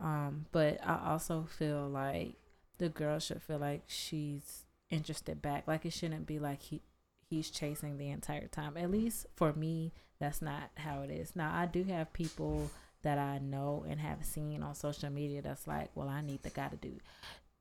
Um, 0.00 0.46
but 0.52 0.78
I 0.84 1.10
also 1.10 1.46
feel 1.58 1.88
like 1.88 2.34
the 2.78 2.88
girl 2.88 3.18
should 3.18 3.42
feel 3.42 3.58
like 3.58 3.84
she's 3.86 4.64
interested 4.90 5.42
back. 5.42 5.66
Like 5.66 5.84
it 5.86 5.92
shouldn't 5.92 6.26
be 6.26 6.38
like 6.38 6.62
he 6.62 6.82
he's 7.28 7.50
chasing 7.50 7.98
the 7.98 8.10
entire 8.10 8.46
time. 8.46 8.76
At 8.76 8.90
least 8.90 9.26
for 9.34 9.52
me, 9.52 9.92
that's 10.20 10.42
not 10.42 10.70
how 10.76 11.02
it 11.02 11.10
is. 11.10 11.34
Now 11.34 11.52
I 11.54 11.66
do 11.66 11.84
have 11.84 12.12
people 12.12 12.70
that 13.02 13.18
I 13.18 13.38
know 13.38 13.84
and 13.88 14.00
have 14.00 14.24
seen 14.24 14.62
on 14.62 14.74
social 14.74 15.10
media 15.10 15.42
that's 15.42 15.66
like, 15.66 15.90
well, 15.94 16.08
I 16.08 16.20
need 16.22 16.42
the 16.42 16.50
guy 16.50 16.68
to 16.68 16.76
do 16.76 16.98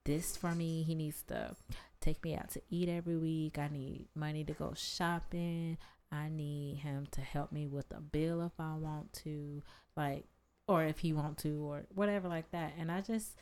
this 0.05 0.37
for 0.37 0.53
me. 0.55 0.83
He 0.83 0.95
needs 0.95 1.23
to 1.23 1.55
take 1.99 2.23
me 2.23 2.35
out 2.35 2.49
to 2.51 2.61
eat 2.69 2.89
every 2.89 3.17
week. 3.17 3.57
I 3.57 3.67
need 3.67 4.07
money 4.15 4.43
to 4.45 4.53
go 4.53 4.73
shopping. 4.75 5.77
I 6.13 6.29
need 6.29 6.77
him 6.77 7.07
to 7.11 7.21
help 7.21 7.51
me 7.51 7.67
with 7.67 7.91
a 7.91 7.99
bill 7.99 8.43
if 8.43 8.51
I 8.59 8.75
want 8.75 9.11
to, 9.23 9.63
like, 9.97 10.25
or 10.67 10.83
if 10.83 10.99
he 10.99 11.11
want 11.11 11.39
to, 11.39 11.65
or 11.65 11.85
whatever 11.93 12.27
like 12.27 12.51
that. 12.51 12.73
And 12.77 12.91
I 12.91 13.01
just, 13.01 13.35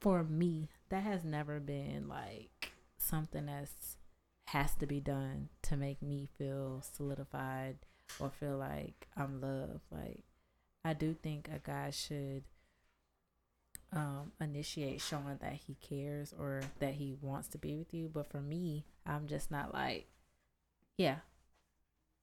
for 0.00 0.24
me, 0.24 0.70
that 0.88 1.02
has 1.02 1.24
never 1.24 1.60
been 1.60 2.08
like 2.08 2.72
something 2.96 3.46
that's 3.46 3.98
has 4.48 4.74
to 4.76 4.86
be 4.86 4.98
done 4.98 5.48
to 5.62 5.76
make 5.76 6.02
me 6.02 6.28
feel 6.38 6.82
solidified 6.96 7.76
or 8.18 8.30
feel 8.30 8.56
like 8.56 9.06
I'm 9.16 9.40
loved. 9.40 9.80
Like, 9.92 10.24
I 10.84 10.94
do 10.94 11.14
think 11.14 11.48
a 11.48 11.58
guy 11.58 11.90
should 11.90 12.44
um, 13.92 14.32
initiate 14.40 15.02
showing 15.02 15.38
that 15.40 15.60
he 15.66 15.74
cares 15.74 16.34
or 16.36 16.62
that 16.78 16.94
he 16.94 17.14
wants 17.20 17.48
to 17.48 17.58
be 17.58 17.76
with 17.76 17.92
you. 17.92 18.10
But 18.12 18.26
for 18.26 18.40
me, 18.40 18.86
I'm 19.06 19.26
just 19.26 19.50
not 19.50 19.74
like, 19.74 20.06
yeah, 20.96 21.16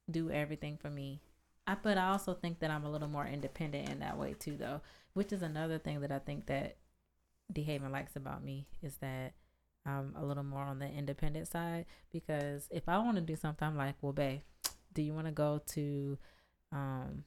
do 0.09 0.29
everything 0.29 0.77
for 0.77 0.89
me. 0.89 1.21
I 1.65 1.75
but 1.75 1.97
I 1.97 2.09
also 2.09 2.33
think 2.33 2.59
that 2.59 2.71
I'm 2.71 2.85
a 2.85 2.91
little 2.91 3.09
more 3.09 3.25
independent 3.25 3.89
in 3.89 3.99
that 3.99 4.17
way 4.17 4.33
too, 4.33 4.57
though, 4.57 4.81
which 5.13 5.33
is 5.33 5.41
another 5.41 5.77
thing 5.77 6.01
that 6.01 6.11
I 6.11 6.19
think 6.19 6.47
that 6.47 6.77
Dehaven 7.53 7.91
likes 7.91 8.15
about 8.15 8.43
me 8.43 8.67
is 8.81 8.97
that 8.97 9.33
I'm 9.85 10.13
a 10.17 10.25
little 10.25 10.43
more 10.43 10.63
on 10.63 10.79
the 10.79 10.87
independent 10.87 11.47
side 11.47 11.85
because 12.11 12.67
if 12.71 12.87
I 12.87 12.97
want 12.99 13.15
to 13.15 13.21
do 13.21 13.35
something, 13.35 13.67
I'm 13.67 13.77
like, 13.77 13.95
well, 14.01 14.13
babe, 14.13 14.41
do 14.93 15.01
you 15.01 15.13
want 15.13 15.27
to 15.27 15.31
go 15.31 15.61
to 15.73 16.17
um 16.71 17.23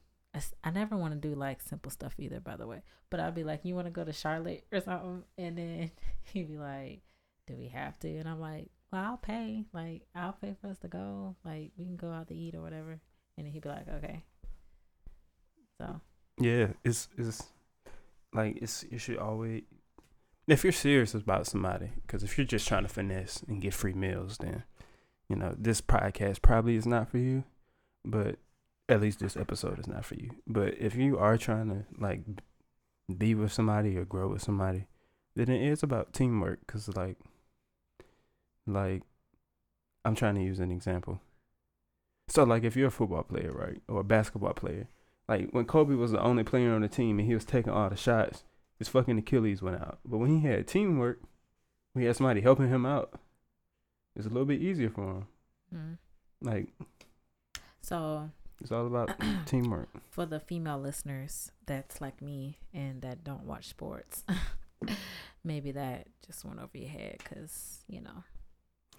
I 0.63 0.71
never 0.71 0.95
want 0.95 1.13
to 1.13 1.27
do 1.27 1.35
like 1.35 1.61
simple 1.61 1.91
stuff 1.91 2.13
either, 2.17 2.39
by 2.39 2.55
the 2.55 2.67
way. 2.67 2.83
But 3.09 3.19
I'd 3.19 3.35
be 3.35 3.43
like, 3.43 3.65
you 3.65 3.75
want 3.75 3.87
to 3.87 3.91
go 3.91 4.05
to 4.05 4.13
Charlotte 4.13 4.65
or 4.71 4.79
something? 4.79 5.23
And 5.37 5.57
then 5.57 5.91
he'd 6.33 6.47
be 6.47 6.57
like, 6.57 7.01
do 7.47 7.55
we 7.57 7.67
have 7.67 7.99
to? 7.99 8.17
And 8.17 8.29
I'm 8.29 8.39
like, 8.39 8.69
well, 8.91 9.03
I'll 9.03 9.17
pay. 9.17 9.65
Like, 9.73 10.03
I'll 10.15 10.33
pay 10.33 10.55
for 10.61 10.67
us 10.67 10.79
to 10.79 10.87
go. 10.87 11.35
Like, 11.45 11.71
we 11.77 11.85
can 11.85 11.95
go 11.95 12.11
out 12.11 12.27
to 12.27 12.35
eat 12.35 12.55
or 12.55 12.61
whatever. 12.61 12.99
And 13.37 13.47
he'd 13.47 13.63
be 13.63 13.69
like, 13.69 13.87
okay. 13.87 14.23
So, 15.79 16.01
Yeah, 16.39 16.67
it's 16.83 17.07
it's 17.17 17.43
like 18.33 18.57
it's 18.61 18.85
you 18.89 18.97
should 18.97 19.17
always 19.17 19.63
if 20.47 20.63
you're 20.63 20.73
serious 20.73 21.13
about 21.13 21.47
somebody, 21.47 21.91
because 22.01 22.23
if 22.23 22.37
you're 22.37 22.45
just 22.45 22.67
trying 22.67 22.83
to 22.83 22.89
finesse 22.89 23.43
and 23.47 23.61
get 23.61 23.73
free 23.73 23.93
meals, 23.93 24.37
then 24.39 24.63
you 25.29 25.35
know 25.35 25.55
this 25.57 25.81
podcast 25.81 26.41
probably 26.41 26.75
is 26.75 26.85
not 26.85 27.09
for 27.09 27.17
you. 27.17 27.43
But 28.03 28.37
at 28.89 29.01
least 29.01 29.19
this 29.19 29.37
episode 29.37 29.79
is 29.79 29.87
not 29.87 30.05
for 30.05 30.15
you. 30.15 30.31
But 30.47 30.75
if 30.77 30.95
you 30.95 31.17
are 31.17 31.37
trying 31.37 31.69
to 31.69 31.85
like 31.97 32.21
be 33.17 33.35
with 33.35 33.53
somebody 33.53 33.97
or 33.97 34.05
grow 34.05 34.27
with 34.27 34.41
somebody, 34.41 34.87
then 35.35 35.49
it 35.49 35.61
is 35.61 35.83
about 35.83 36.13
teamwork. 36.13 36.65
Cause 36.67 36.89
like, 36.95 37.17
like 38.67 39.03
I'm 40.05 40.15
trying 40.15 40.35
to 40.35 40.43
use 40.43 40.59
an 40.59 40.71
example. 40.71 41.21
So 42.27 42.43
like 42.43 42.63
if 42.63 42.75
you're 42.75 42.87
a 42.87 42.91
football 42.91 43.23
player, 43.23 43.51
right, 43.51 43.81
or 43.87 44.01
a 44.01 44.03
basketball 44.03 44.53
player, 44.53 44.87
like 45.27 45.49
when 45.51 45.65
Kobe 45.65 45.95
was 45.95 46.11
the 46.11 46.21
only 46.21 46.43
player 46.43 46.73
on 46.73 46.81
the 46.81 46.87
team 46.87 47.19
and 47.19 47.27
he 47.27 47.33
was 47.33 47.45
taking 47.45 47.73
all 47.73 47.89
the 47.89 47.95
shots, 47.95 48.43
his 48.79 48.87
fucking 48.87 49.17
Achilles 49.17 49.61
went 49.61 49.81
out. 49.81 49.99
But 50.05 50.17
when 50.17 50.39
he 50.39 50.47
had 50.47 50.67
teamwork, 50.67 51.19
we 51.93 52.05
had 52.05 52.15
somebody 52.15 52.41
helping 52.41 52.69
him 52.69 52.85
out. 52.85 53.19
It's 54.15 54.25
a 54.25 54.29
little 54.29 54.45
bit 54.45 54.61
easier 54.61 54.89
for 54.89 55.03
him. 55.03 55.27
mm. 55.73 55.97
Like 56.41 56.67
so 57.81 58.29
it's 58.61 58.71
all 58.71 58.85
about 58.87 59.11
teamwork. 59.45 59.89
for 60.09 60.25
the 60.25 60.39
female 60.39 60.79
listeners 60.79 61.51
that's 61.65 61.99
like 61.99 62.21
me 62.21 62.57
and 62.73 63.01
that 63.01 63.23
don't 63.23 63.45
watch 63.45 63.67
sports, 63.67 64.23
maybe 65.43 65.71
that 65.71 66.07
just 66.25 66.45
went 66.45 66.59
over 66.59 66.77
your 66.77 66.89
head 66.89 67.17
because, 67.17 67.83
you 67.87 68.01
know, 68.01 68.23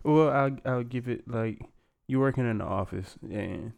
Well, 0.04 0.30
I'll 0.30 0.56
I'll 0.64 0.84
give 0.84 1.08
it 1.08 1.28
like 1.28 1.60
you're 2.06 2.20
working 2.20 2.48
in 2.48 2.58
the 2.58 2.64
office 2.64 3.16
and 3.22 3.72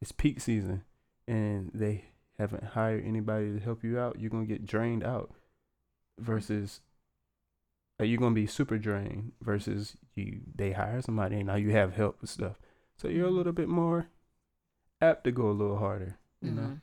it's 0.00 0.12
peak 0.12 0.40
season 0.40 0.84
and 1.26 1.70
they 1.74 2.04
haven't 2.38 2.64
hired 2.64 3.04
anybody 3.04 3.52
to 3.52 3.60
help 3.60 3.82
you 3.82 3.98
out. 3.98 4.18
You're 4.20 4.30
gonna 4.30 4.46
get 4.46 4.66
drained 4.66 5.04
out. 5.04 5.32
Versus, 6.18 6.80
are 7.98 8.04
you 8.04 8.18
gonna 8.18 8.34
be 8.34 8.46
super 8.46 8.76
drained? 8.78 9.32
Versus 9.40 9.96
you 10.14 10.40
they 10.54 10.72
hire 10.72 11.00
somebody 11.00 11.36
and 11.36 11.46
now 11.46 11.54
you 11.56 11.70
have 11.70 11.94
help 11.94 12.20
with 12.20 12.30
stuff. 12.30 12.58
So 12.96 13.08
you're 13.08 13.26
a 13.28 13.30
Mhm. 13.30 13.36
little 13.36 13.52
bit 13.52 13.68
more 13.68 14.08
apt 15.00 15.24
to 15.24 15.32
go 15.32 15.48
a 15.48 15.52
little 15.52 15.78
harder. 15.78 16.18
You 16.42 16.50
know. 16.50 16.62
Mhm. 16.62 16.80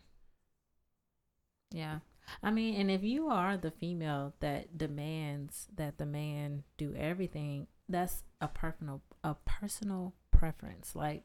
Yeah. 1.71 1.99
I 2.43 2.51
mean, 2.51 2.75
and 2.75 2.91
if 2.91 3.03
you 3.03 3.27
are 3.29 3.57
the 3.57 3.71
female 3.71 4.33
that 4.39 4.77
demands 4.77 5.67
that 5.75 5.97
the 5.97 6.05
man 6.05 6.63
do 6.77 6.93
everything, 6.95 7.67
that's 7.89 8.23
a 8.41 8.47
personal 8.47 9.01
a 9.23 9.35
personal 9.45 10.13
preference. 10.31 10.95
Like, 10.95 11.23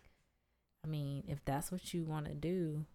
I 0.85 0.89
mean, 0.89 1.25
if 1.29 1.45
that's 1.45 1.71
what 1.71 1.93
you 1.95 2.05
want 2.05 2.27
to 2.27 2.35
do, 2.35 2.87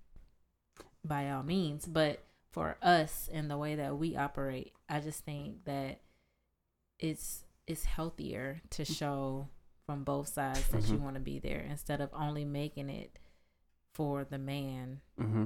by 1.05 1.29
all 1.29 1.43
means. 1.43 1.85
But 1.85 2.23
for 2.51 2.77
us 2.81 3.29
and 3.31 3.49
the 3.51 3.57
way 3.57 3.75
that 3.75 3.97
we 3.97 4.15
operate, 4.15 4.73
I 4.89 4.99
just 4.99 5.23
think 5.23 5.65
that 5.65 6.01
it's 6.99 7.43
it's 7.67 7.83
healthier 7.85 8.61
to 8.71 8.85
show 8.85 9.49
from 9.85 10.03
both 10.03 10.29
sides 10.29 10.67
that 10.69 10.87
you 10.87 10.97
Mhm. 10.97 11.01
want 11.01 11.13
to 11.15 11.19
be 11.21 11.37
there 11.39 11.59
instead 11.61 11.99
of 12.01 12.09
only 12.13 12.45
making 12.45 12.89
it 12.89 13.19
for 13.93 14.23
the 14.23 14.37
man 14.37 15.01
Mm-hmm. 15.19 15.45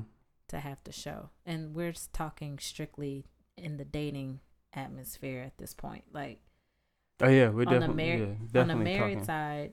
to 0.49 0.59
have 0.59 0.83
to 0.83 0.91
show. 0.91 1.29
And 1.45 1.73
we're 1.75 1.91
just 1.93 2.13
talking 2.13 2.59
strictly 2.59 3.25
in 3.57 3.77
the 3.77 3.85
dating 3.85 4.39
atmosphere 4.73 5.41
at 5.41 5.57
this 5.57 5.73
point. 5.73 6.05
Like 6.13 6.41
Oh 7.23 7.29
yeah, 7.29 7.49
we're 7.49 7.61
on 7.67 7.73
the 7.73 7.79
definitely 7.79 8.17
mar- 8.17 8.37
yeah, 8.53 8.61
on 8.61 8.67
the 8.67 8.75
married 8.75 9.13
talking. 9.19 9.23
side, 9.25 9.71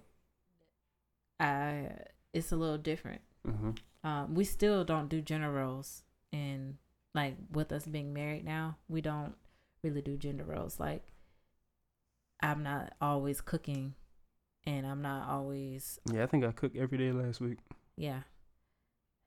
I 1.40 1.90
it's 2.32 2.52
a 2.52 2.56
little 2.56 2.78
different. 2.78 3.20
Mm-hmm. 3.46 3.70
Um, 4.04 4.34
we 4.34 4.44
still 4.44 4.84
don't 4.84 5.08
do 5.08 5.20
gender 5.20 5.50
roles, 5.50 6.02
and 6.32 6.76
like 7.14 7.36
with 7.52 7.72
us 7.72 7.86
being 7.86 8.12
married 8.12 8.44
now, 8.44 8.76
we 8.88 9.00
don't 9.00 9.34
really 9.82 10.02
do 10.02 10.16
gender 10.16 10.44
roles. 10.44 10.78
Like 10.78 11.02
I'm 12.42 12.62
not 12.62 12.92
always 13.00 13.40
cooking, 13.40 13.94
and 14.64 14.86
I'm 14.86 15.02
not 15.02 15.28
always 15.28 15.98
Yeah, 16.12 16.22
I 16.22 16.26
think 16.26 16.44
I 16.44 16.52
cooked 16.52 16.76
every 16.76 16.98
day 16.98 17.12
last 17.12 17.40
week. 17.40 17.58
yeah. 17.96 18.20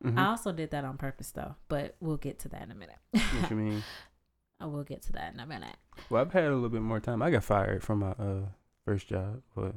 Mhm. 0.03 0.17
I 0.17 0.27
also 0.29 0.51
did 0.51 0.71
that 0.71 0.83
on 0.83 0.97
purpose 0.97 1.29
though, 1.31 1.53
but 1.67 1.95
we'll 1.99 2.17
get 2.17 2.39
to 2.39 2.49
that 2.49 2.63
in 2.63 2.71
a 2.71 2.75
minute. 2.75 2.97
what 3.11 3.51
you 3.51 3.55
mean? 3.55 3.83
I 4.61 4.65
will 4.65 4.83
get 4.83 5.01
to 5.03 5.11
that 5.13 5.33
in 5.33 5.39
a 5.39 5.45
minute. 5.45 5.75
Well, 6.09 6.21
I've 6.21 6.31
had 6.33 6.45
a 6.45 6.53
little 6.53 6.69
bit 6.69 6.81
more 6.81 6.99
time. 6.99 7.21
I 7.21 7.31
got 7.31 7.43
fired 7.43 7.83
from 7.83 7.99
my 7.99 8.11
uh 8.11 8.45
first 8.85 9.07
job, 9.07 9.41
or 9.55 9.73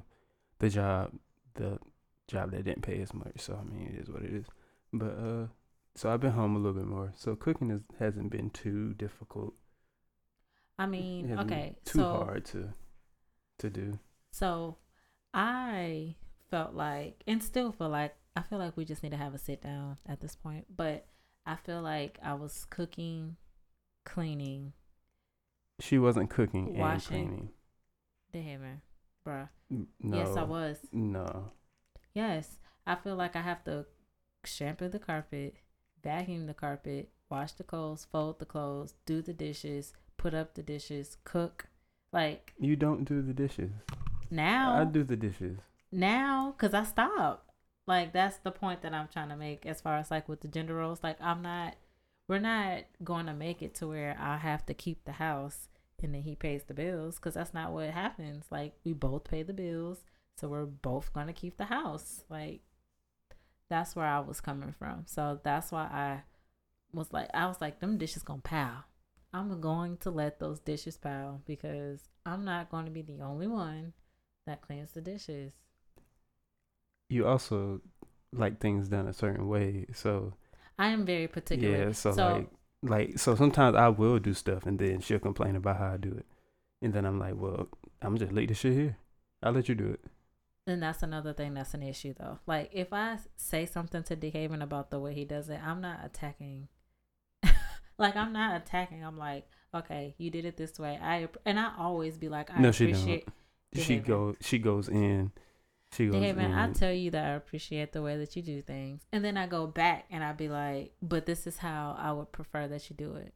the 0.58 0.68
job, 0.68 1.12
the 1.54 1.78
job 2.28 2.50
that 2.52 2.64
didn't 2.64 2.82
pay 2.82 3.00
as 3.00 3.12
much. 3.14 3.38
So 3.38 3.58
I 3.60 3.64
mean, 3.64 3.88
it 3.94 4.00
is 4.00 4.10
what 4.10 4.22
it 4.22 4.32
is. 4.32 4.46
But 4.92 5.18
uh, 5.18 5.46
so 5.94 6.10
I've 6.10 6.20
been 6.20 6.32
home 6.32 6.54
a 6.56 6.58
little 6.58 6.78
bit 6.78 6.86
more. 6.86 7.12
So 7.16 7.34
cooking 7.36 7.70
is, 7.70 7.80
hasn't 7.98 8.30
been 8.30 8.50
too 8.50 8.94
difficult. 8.94 9.54
I 10.78 10.86
mean, 10.86 11.38
okay, 11.38 11.76
too 11.84 11.98
so 11.98 12.24
hard 12.24 12.44
to 12.46 12.68
to 13.58 13.70
do. 13.70 13.98
so 14.32 14.76
I 15.32 16.16
felt 16.50 16.74
like, 16.74 17.22
and 17.26 17.42
still 17.42 17.72
feel 17.72 17.88
like, 17.88 18.14
I 18.36 18.42
feel 18.42 18.58
like 18.58 18.76
we 18.76 18.84
just 18.84 19.02
need 19.02 19.10
to 19.10 19.16
have 19.16 19.34
a 19.34 19.38
sit 19.38 19.62
down 19.62 19.98
at 20.08 20.20
this 20.20 20.34
point. 20.36 20.66
But 20.74 21.06
I 21.46 21.56
feel 21.56 21.82
like 21.82 22.18
I 22.22 22.34
was 22.34 22.66
cooking 22.70 23.36
cleaning, 24.04 24.72
She 25.80 25.98
wasn't 25.98 26.30
cooking 26.30 26.68
and 26.68 26.78
Washing. 26.78 27.26
cleaning. 27.28 27.48
damn, 28.32 28.82
bruh. 29.26 29.48
No. 29.70 30.16
Yes, 30.16 30.36
I 30.36 30.42
was. 30.44 30.78
No. 30.92 31.50
Yes, 32.14 32.58
I 32.86 32.94
feel 32.94 33.16
like 33.16 33.34
I 33.36 33.40
have 33.42 33.64
to 33.64 33.86
shampoo 34.44 34.88
the 34.88 34.98
carpet, 34.98 35.56
vacuum 36.02 36.46
the 36.46 36.54
carpet, 36.54 37.10
wash 37.30 37.52
the 37.52 37.64
clothes, 37.64 38.06
fold 38.10 38.38
the 38.38 38.44
clothes, 38.44 38.94
do 39.06 39.20
the 39.22 39.32
dishes, 39.32 39.92
put 40.16 40.34
up 40.34 40.54
the 40.54 40.62
dishes, 40.62 41.16
cook. 41.24 41.66
Like 42.12 42.52
You 42.60 42.76
don't 42.76 43.04
do 43.04 43.22
the 43.22 43.32
dishes. 43.34 43.72
now, 44.30 44.76
I 44.80 44.84
do 44.84 45.02
the 45.02 45.16
dishes. 45.16 45.58
now, 45.90 46.54
cause 46.58 46.72
I 46.74 46.84
stopped. 46.84 47.50
Like 47.86 48.12
that's 48.12 48.36
the 48.38 48.50
point 48.52 48.82
that 48.82 48.94
I'm 48.94 49.08
trying 49.08 49.28
to 49.30 49.36
make 49.36 49.66
as 49.66 49.80
far 49.80 49.96
as 49.98 50.10
like 50.10 50.28
with 50.28 50.40
the 50.40 50.48
gender 50.48 50.74
roles. 50.74 51.02
Like 51.02 51.20
I'm 51.20 51.42
not, 51.42 51.74
we're 52.28 52.38
not 52.38 52.84
going 53.02 53.26
to 53.26 53.34
make 53.34 53.62
it 53.62 53.74
to 53.76 53.88
where 53.88 54.16
I 54.18 54.38
have 54.38 54.64
to 54.66 54.74
keep 54.74 55.04
the 55.04 55.12
house 55.12 55.68
and 56.04 56.14
then 56.14 56.22
he 56.22 56.34
pays 56.36 56.64
the 56.64 56.74
bills, 56.74 57.18
cause 57.18 57.34
that's 57.34 57.54
not 57.54 57.72
what 57.72 57.90
happens. 57.90 58.44
Like 58.50 58.74
we 58.84 58.92
both 58.92 59.24
pay 59.24 59.42
the 59.42 59.54
bills, 59.54 60.04
so 60.36 60.48
we're 60.48 60.66
both 60.66 61.12
gonna 61.12 61.32
keep 61.32 61.56
the 61.56 61.64
house. 61.64 62.24
Like 62.28 62.60
that's 63.70 63.96
where 63.96 64.06
I 64.06 64.20
was 64.20 64.40
coming 64.40 64.74
from. 64.78 65.04
So 65.06 65.40
that's 65.42 65.72
why 65.72 65.84
I 65.84 66.22
was 66.92 67.12
like, 67.12 67.30
I 67.32 67.46
was 67.46 67.60
like, 67.60 67.80
them 67.80 67.96
dishes 67.96 68.22
gonna 68.22 68.42
pile. 68.42 68.84
I'm 69.32 69.60
going 69.60 69.96
to 69.98 70.10
let 70.10 70.38
those 70.38 70.60
dishes 70.60 70.96
pile 70.96 71.40
because 71.46 72.08
I'm 72.24 72.44
not 72.44 72.70
going 72.70 72.84
to 72.84 72.90
be 72.90 73.02
the 73.02 73.20
only 73.20 73.48
one 73.48 73.94
that 74.46 74.62
cleans 74.62 74.92
the 74.92 75.00
dishes. 75.00 75.54
You 77.08 77.26
also 77.26 77.80
like 78.32 78.60
things 78.60 78.88
done 78.88 79.08
a 79.08 79.12
certain 79.12 79.48
way. 79.48 79.86
So 79.92 80.34
I 80.78 80.88
am 80.88 81.04
very 81.06 81.28
particular. 81.28 81.76
yeah, 81.86 81.92
so, 81.92 82.12
So- 82.12 82.32
like 82.32 82.48
like 82.82 83.18
so 83.18 83.34
sometimes 83.34 83.76
I 83.76 83.88
will 83.88 84.18
do 84.18 84.34
stuff 84.34 84.66
and 84.66 84.78
then 84.78 85.00
she'll 85.00 85.18
complain 85.18 85.56
about 85.56 85.78
how 85.78 85.92
I 85.92 85.96
do 85.96 86.12
it. 86.12 86.26
And 86.82 86.92
then 86.92 87.04
I'm 87.06 87.18
like, 87.18 87.34
Well, 87.36 87.68
I'm 88.02 88.18
just 88.18 88.32
leave 88.32 88.48
the 88.48 88.54
shit 88.54 88.72
here. 88.74 88.96
I'll 89.42 89.52
let 89.52 89.68
you 89.68 89.74
do 89.74 89.88
it. 89.90 90.00
And 90.66 90.82
that's 90.82 91.02
another 91.02 91.32
thing 91.34 91.54
that's 91.54 91.74
an 91.74 91.82
issue 91.82 92.14
though. 92.18 92.38
Like 92.46 92.70
if 92.72 92.92
I 92.92 93.18
say 93.36 93.64
something 93.66 94.02
to 94.04 94.16
DeHaven 94.16 94.62
about 94.62 94.90
the 94.90 94.98
way 94.98 95.14
he 95.14 95.24
does 95.24 95.48
it, 95.48 95.60
I'm 95.64 95.80
not 95.80 96.00
attacking. 96.04 96.68
like 97.98 98.16
I'm 98.16 98.32
not 98.32 98.56
attacking. 98.56 99.04
I'm 99.04 99.18
like, 99.18 99.46
okay, 99.74 100.14
you 100.18 100.30
did 100.30 100.44
it 100.44 100.56
this 100.56 100.78
way. 100.78 100.98
I 101.00 101.28
and 101.44 101.58
I 101.58 101.72
always 101.78 102.18
be 102.18 102.28
like, 102.28 102.50
I 102.50 102.60
No, 102.60 102.72
she 102.72 102.86
don't. 102.86 102.94
appreciate. 102.94 103.28
She 103.74 103.98
go 103.98 104.36
she 104.40 104.58
goes 104.58 104.88
in. 104.88 105.32
She 105.94 106.06
goes 106.06 106.16
DeHaven, 106.16 106.44
in. 106.44 106.52
I 106.52 106.64
mm-hmm. 106.64 106.72
tell 106.72 106.92
you 106.92 107.10
that 107.12 107.24
I 107.24 107.30
appreciate 107.30 107.92
the 107.92 108.02
way 108.02 108.16
that 108.16 108.34
you 108.36 108.42
do 108.42 108.60
things, 108.60 109.02
and 109.12 109.24
then 109.24 109.36
I 109.36 109.46
go 109.46 109.66
back 109.66 110.06
and 110.10 110.24
I 110.24 110.32
be 110.32 110.48
like, 110.48 110.92
but 111.00 111.26
this 111.26 111.46
is 111.46 111.58
how 111.58 111.96
I 111.98 112.12
would 112.12 112.32
prefer 112.32 112.66
that 112.68 112.90
you 112.90 112.96
do 112.96 113.14
it. 113.14 113.32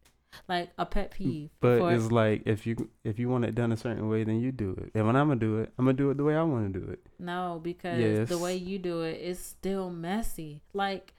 Like 0.46 0.70
a 0.76 0.84
pet 0.84 1.10
mm, 1.10 1.14
peeve. 1.14 1.50
but 1.60 1.78
for- 1.78 1.92
it's 1.92 2.10
like 2.10 2.42
if 2.46 2.66
you 2.66 2.90
if 3.04 3.18
you 3.18 3.28
want 3.28 3.44
it 3.44 3.54
done 3.54 3.72
a 3.72 3.76
certain 3.76 4.08
way, 4.08 4.24
then 4.24 4.40
you 4.40 4.52
do 4.52 4.72
it. 4.72 4.90
And 4.94 5.06
when 5.06 5.16
I'm 5.16 5.28
gonna 5.28 5.40
do 5.40 5.58
it, 5.58 5.72
I'm 5.78 5.86
gonna 5.86 5.96
do 5.96 6.10
it 6.10 6.16
the 6.16 6.24
way 6.24 6.36
I 6.36 6.42
want 6.42 6.72
to 6.72 6.80
do 6.80 6.86
it. 6.86 7.00
No, 7.18 7.60
because 7.62 7.98
Yes. 7.98 8.28
the 8.28 8.38
way 8.38 8.56
you 8.56 8.78
do 8.78 9.02
it 9.02 9.20
is 9.20 9.38
still 9.38 9.90
messy. 9.90 10.62
Like 10.72 11.14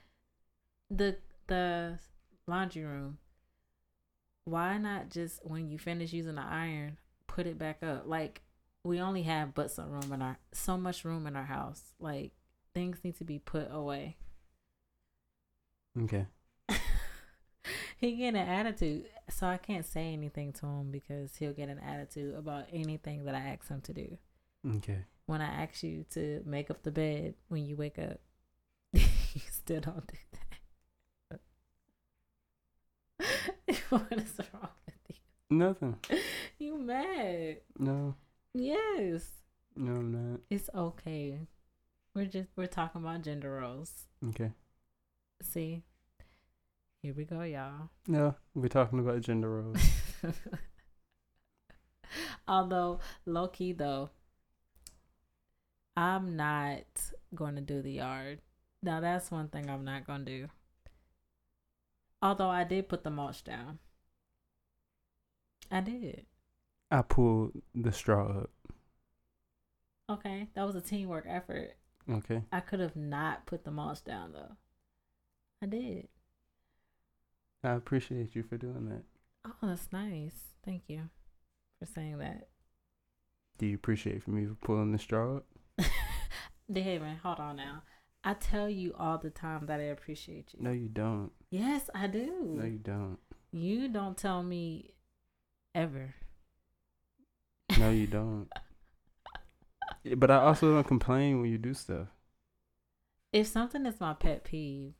the 0.90 1.16
the 1.48 1.98
laundry 2.46 2.84
room. 2.84 3.18
Why 4.44 4.78
not 4.78 5.10
just 5.10 5.44
when 5.44 5.70
you 5.70 5.78
finish 5.78 6.12
using 6.12 6.36
the 6.36 6.42
iron, 6.42 6.98
put 7.26 7.46
it 7.46 7.58
back 7.58 7.82
up? 7.82 8.04
Like 8.06 8.42
we 8.84 9.00
only 9.00 9.22
have 9.22 9.54
but 9.54 9.70
some 9.70 9.90
room 9.90 10.12
in 10.12 10.22
our 10.22 10.38
so 10.52 10.76
much 10.76 11.04
room 11.04 11.26
in 11.26 11.36
our 11.36 11.44
house. 11.44 11.82
Like 11.98 12.32
things 12.74 12.98
need 13.04 13.16
to 13.18 13.24
be 13.24 13.38
put 13.38 13.68
away. 13.70 14.16
Okay. 16.00 16.26
he 17.98 18.12
get 18.12 18.34
an 18.34 18.36
attitude, 18.36 19.06
so 19.28 19.46
I 19.46 19.56
can't 19.56 19.84
say 19.84 20.12
anything 20.12 20.52
to 20.54 20.66
him 20.66 20.90
because 20.90 21.36
he'll 21.36 21.52
get 21.52 21.68
an 21.68 21.80
attitude 21.80 22.34
about 22.34 22.66
anything 22.72 23.24
that 23.24 23.34
I 23.34 23.40
ask 23.40 23.68
him 23.68 23.80
to 23.82 23.92
do. 23.92 24.18
Okay. 24.76 25.04
when 25.24 25.40
I 25.40 25.62
ask 25.62 25.82
you 25.82 26.04
to 26.10 26.42
make 26.44 26.70
up 26.70 26.82
the 26.82 26.90
bed 26.90 27.34
when 27.48 27.64
you 27.64 27.76
wake 27.76 27.98
up, 27.98 28.20
you 28.92 29.40
still 29.50 29.80
don't 29.80 30.06
do 30.06 30.18
that. 31.30 31.40
what 33.88 34.12
is 34.12 34.38
wrong 34.52 34.68
with 34.84 34.94
you? 35.08 35.16
Nothing. 35.50 35.96
you? 36.10 36.18
You 36.58 36.78
mad? 36.78 37.56
No. 37.78 38.14
Yes, 38.54 39.30
No, 39.76 39.92
I'm 39.92 40.12
not. 40.12 40.40
it's 40.50 40.68
okay. 40.74 41.46
We're 42.14 42.26
just 42.26 42.48
we're 42.56 42.66
talking 42.66 43.00
about 43.02 43.22
gender 43.22 43.52
roles. 43.52 44.06
Okay. 44.30 44.50
See, 45.42 45.82
here 47.02 47.14
we 47.16 47.24
go, 47.24 47.42
y'all. 47.42 47.90
No, 48.08 48.34
we're 48.54 48.68
talking 48.68 48.98
about 48.98 49.20
gender 49.20 49.48
roles. 49.62 49.78
Although 52.48 52.98
low 53.24 53.46
key 53.48 53.72
though, 53.72 54.10
I'm 55.96 56.34
not 56.36 56.82
going 57.34 57.54
to 57.54 57.60
do 57.60 57.80
the 57.82 57.92
yard. 57.92 58.40
Now 58.82 59.00
that's 59.00 59.30
one 59.30 59.48
thing 59.48 59.70
I'm 59.70 59.84
not 59.84 60.06
going 60.06 60.24
to 60.24 60.38
do. 60.38 60.48
Although 62.20 62.50
I 62.50 62.64
did 62.64 62.88
put 62.88 63.04
the 63.04 63.10
mulch 63.10 63.44
down. 63.44 63.78
I 65.70 65.80
did. 65.80 66.26
I 66.90 67.02
pulled 67.02 67.52
the 67.74 67.92
straw 67.92 68.40
up. 68.42 68.50
Okay, 70.10 70.48
that 70.54 70.66
was 70.66 70.74
a 70.74 70.80
teamwork 70.80 71.24
effort. 71.28 71.76
Okay. 72.10 72.42
I 72.50 72.60
could 72.60 72.80
have 72.80 72.96
not 72.96 73.46
put 73.46 73.64
the 73.64 73.70
mulch 73.70 74.02
down 74.04 74.32
though. 74.32 74.56
I 75.62 75.66
did. 75.66 76.08
I 77.62 77.72
appreciate 77.72 78.34
you 78.34 78.42
for 78.42 78.56
doing 78.56 78.88
that. 78.88 79.04
Oh, 79.46 79.68
that's 79.68 79.92
nice. 79.92 80.34
Thank 80.64 80.84
you 80.88 81.10
for 81.78 81.86
saying 81.86 82.18
that. 82.18 82.48
Do 83.58 83.66
you 83.66 83.74
appreciate 83.74 84.22
for 84.22 84.30
me 84.30 84.46
for 84.46 84.54
pulling 84.54 84.92
the 84.92 84.98
straw 84.98 85.36
up? 85.36 85.46
David, 86.72 87.18
hold 87.22 87.38
on 87.38 87.56
now. 87.56 87.82
I 88.24 88.34
tell 88.34 88.68
you 88.68 88.94
all 88.98 89.18
the 89.18 89.30
time 89.30 89.66
that 89.66 89.80
I 89.80 89.84
appreciate 89.84 90.52
you. 90.54 90.62
No, 90.62 90.72
you 90.72 90.88
don't. 90.88 91.30
Yes, 91.50 91.88
I 91.94 92.06
do. 92.06 92.54
No, 92.58 92.64
you 92.64 92.78
don't. 92.78 93.18
You 93.52 93.88
don't 93.88 94.16
tell 94.16 94.42
me 94.42 94.94
ever. 95.74 96.14
No, 97.80 97.88
you 97.88 98.06
don't. 98.06 98.46
But 100.16 100.30
I 100.30 100.36
also 100.36 100.74
don't 100.74 100.86
complain 100.86 101.40
when 101.40 101.50
you 101.50 101.56
do 101.56 101.72
stuff. 101.72 102.08
If 103.32 103.46
something 103.46 103.86
is 103.86 103.98
my 103.98 104.12
pet 104.12 104.44
peeve, 104.44 104.92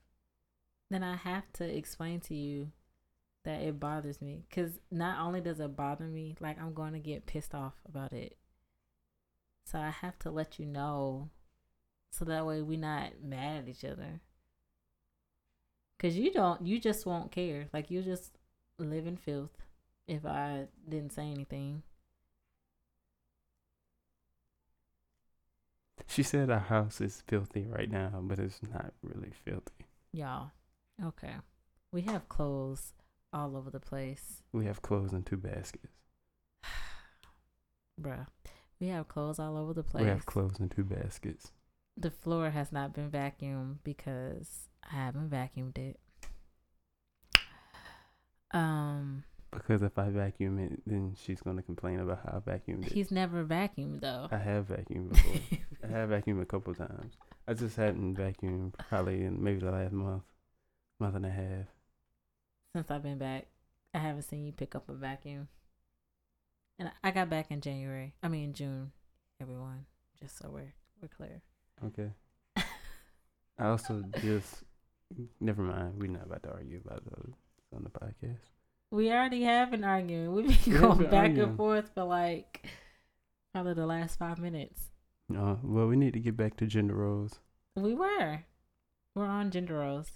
then 0.89 1.03
I 1.03 1.15
have 1.15 1.43
to 1.53 1.63
explain 1.63 2.21
to 2.21 2.33
you 2.33 2.71
that 3.45 3.61
it 3.61 3.79
bothers 3.79 4.19
me. 4.19 4.45
Because 4.49 4.79
not 4.89 5.19
only 5.19 5.41
does 5.41 5.59
it 5.59 5.75
bother 5.75 6.05
me, 6.05 6.35
like 6.39 6.59
I'm 6.59 6.73
going 6.73 6.93
to 6.93 6.99
get 6.99 7.27
pissed 7.27 7.53
off 7.53 7.73
about 7.87 8.13
it. 8.13 8.35
So 9.67 9.77
I 9.77 9.91
have 9.91 10.17
to 10.19 10.31
let 10.31 10.57
you 10.57 10.65
know 10.65 11.29
so 12.11 12.25
that 12.25 12.47
way 12.47 12.63
we're 12.63 12.79
not 12.79 13.21
mad 13.23 13.59
at 13.59 13.69
each 13.69 13.85
other. 13.85 14.21
Because 15.97 16.17
you 16.17 16.31
don't, 16.33 16.65
you 16.65 16.79
just 16.79 17.05
won't 17.05 17.31
care. 17.31 17.67
Like 17.71 17.91
you 17.91 18.01
just 18.01 18.39
live 18.79 19.05
in 19.05 19.17
filth 19.17 19.55
if 20.07 20.25
I 20.25 20.65
didn't 20.89 21.13
say 21.13 21.29
anything. 21.29 21.83
She 26.11 26.23
said 26.23 26.49
our 26.49 26.59
house 26.59 26.99
is 26.99 27.23
filthy 27.25 27.65
right 27.67 27.89
now, 27.89 28.19
but 28.21 28.37
it's 28.37 28.59
not 28.73 28.91
really 29.01 29.31
filthy. 29.45 29.85
Y'all, 30.11 30.51
okay. 31.01 31.35
We 31.93 32.01
have 32.01 32.27
clothes 32.27 32.91
all 33.31 33.55
over 33.55 33.69
the 33.69 33.79
place. 33.79 34.43
We 34.51 34.65
have 34.65 34.81
clothes 34.81 35.13
in 35.13 35.23
two 35.23 35.37
baskets. 35.37 35.93
Bruh. 38.01 38.27
We 38.81 38.87
have 38.87 39.07
clothes 39.07 39.39
all 39.39 39.55
over 39.57 39.73
the 39.73 39.83
place. 39.83 40.03
We 40.03 40.09
have 40.09 40.25
clothes 40.25 40.59
in 40.59 40.67
two 40.69 40.83
baskets. 40.83 41.51
the 41.95 42.11
floor 42.11 42.49
has 42.49 42.71
not 42.71 42.93
been 42.93 43.09
vacuumed 43.09 43.77
because 43.83 44.67
I 44.91 44.95
haven't 44.95 45.29
vacuumed 45.29 45.77
it. 45.77 45.99
Um, 48.53 49.23
Because 49.51 49.81
if 49.83 49.97
I 49.99 50.09
vacuum 50.09 50.59
it, 50.59 50.81
then 50.85 51.13
she's 51.21 51.41
gonna 51.41 51.61
complain 51.61 51.99
about 51.99 52.19
how 52.23 52.41
I 52.45 52.49
vacuumed 52.51 52.85
it. 52.87 52.93
he's 52.93 53.11
never 53.11 53.43
vacuumed 53.43 53.99
though. 54.01 54.27
I 54.31 54.37
have 54.37 54.67
vacuumed 54.67 55.09
before. 55.13 55.59
I 55.83 55.87
have 55.87 56.09
vacuumed 56.09 56.41
a 56.41 56.45
couple 56.45 56.73
times. 56.73 57.13
I 57.47 57.53
just 57.53 57.75
hadn't 57.75 58.15
vacuumed 58.15 58.73
probably 58.89 59.23
in 59.23 59.43
maybe 59.43 59.59
the 59.59 59.71
last 59.71 59.91
month, 59.91 60.23
month 60.99 61.15
and 61.15 61.25
a 61.25 61.29
half. 61.29 61.65
Since 62.75 62.89
I've 62.91 63.03
been 63.03 63.17
back, 63.17 63.47
I 63.93 63.97
haven't 63.97 64.21
seen 64.23 64.45
you 64.45 64.53
pick 64.53 64.73
up 64.75 64.87
a 64.87 64.93
vacuum. 64.93 65.49
And 66.79 66.87
I- 66.89 67.09
I 67.09 67.11
got 67.11 67.29
back 67.29 67.51
in 67.51 67.59
January. 67.61 68.13
I 68.23 68.29
mean 68.29 68.53
June. 68.53 68.91
Everyone, 69.41 69.85
just 70.19 70.37
so 70.37 70.49
we're 70.49 70.73
we're 71.01 71.09
clear. 71.09 71.41
Okay. 71.87 72.11
I 73.57 73.67
also 73.67 74.03
just 74.21 74.63
never 75.41 75.61
mind. 75.61 75.95
We're 76.01 76.07
not 76.09 76.25
about 76.27 76.43
to 76.43 76.51
argue 76.53 76.79
about 76.85 77.03
those 77.03 77.33
on 77.75 77.83
the 77.83 77.89
podcast. 77.89 78.39
We 78.91 79.09
already 79.09 79.43
have 79.43 79.71
an 79.73 79.83
argument. 79.83 80.31
We've 80.33 80.65
been 80.65 80.79
going 80.81 81.03
back 81.03 81.13
arguing. 81.13 81.49
and 81.49 81.57
forth 81.57 81.91
for 81.95 82.03
like 82.03 82.65
probably 83.53 83.73
the 83.73 83.85
last 83.85 84.19
five 84.19 84.37
minutes. 84.37 84.91
No, 85.29 85.59
well, 85.63 85.87
we 85.87 85.95
need 85.95 86.13
to 86.13 86.19
get 86.19 86.35
back 86.35 86.57
to 86.57 86.67
gender 86.67 86.93
roles. 86.93 87.39
We 87.75 87.93
were. 87.93 88.43
We're 89.15 89.25
on 89.25 89.49
gender 89.49 89.75
roles. 89.75 90.11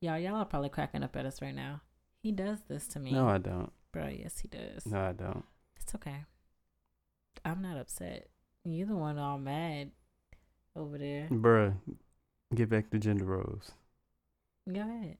Y'all, 0.00 0.18
y'all 0.18 0.36
are 0.36 0.44
probably 0.44 0.68
cracking 0.68 1.02
up 1.02 1.16
at 1.16 1.24
us 1.24 1.40
right 1.40 1.54
now. 1.54 1.80
He 2.22 2.32
does 2.32 2.58
this 2.68 2.86
to 2.88 3.00
me. 3.00 3.12
No, 3.12 3.28
I 3.28 3.38
don't. 3.38 3.72
Bro, 3.92 4.08
yes, 4.08 4.38
he 4.40 4.48
does. 4.48 4.86
No, 4.86 5.00
I 5.00 5.12
don't. 5.12 5.44
It's 5.80 5.94
okay. 5.94 6.24
I'm 7.44 7.62
not 7.62 7.78
upset. 7.78 8.28
You're 8.64 8.86
the 8.86 8.96
one 8.96 9.18
all 9.18 9.38
mad 9.38 9.90
over 10.76 10.98
there. 10.98 11.28
Bruh, 11.30 11.74
get 12.54 12.68
back 12.68 12.90
to 12.90 12.98
gender 12.98 13.24
roles. 13.24 13.72
Go 14.70 14.80
ahead. 14.80 15.16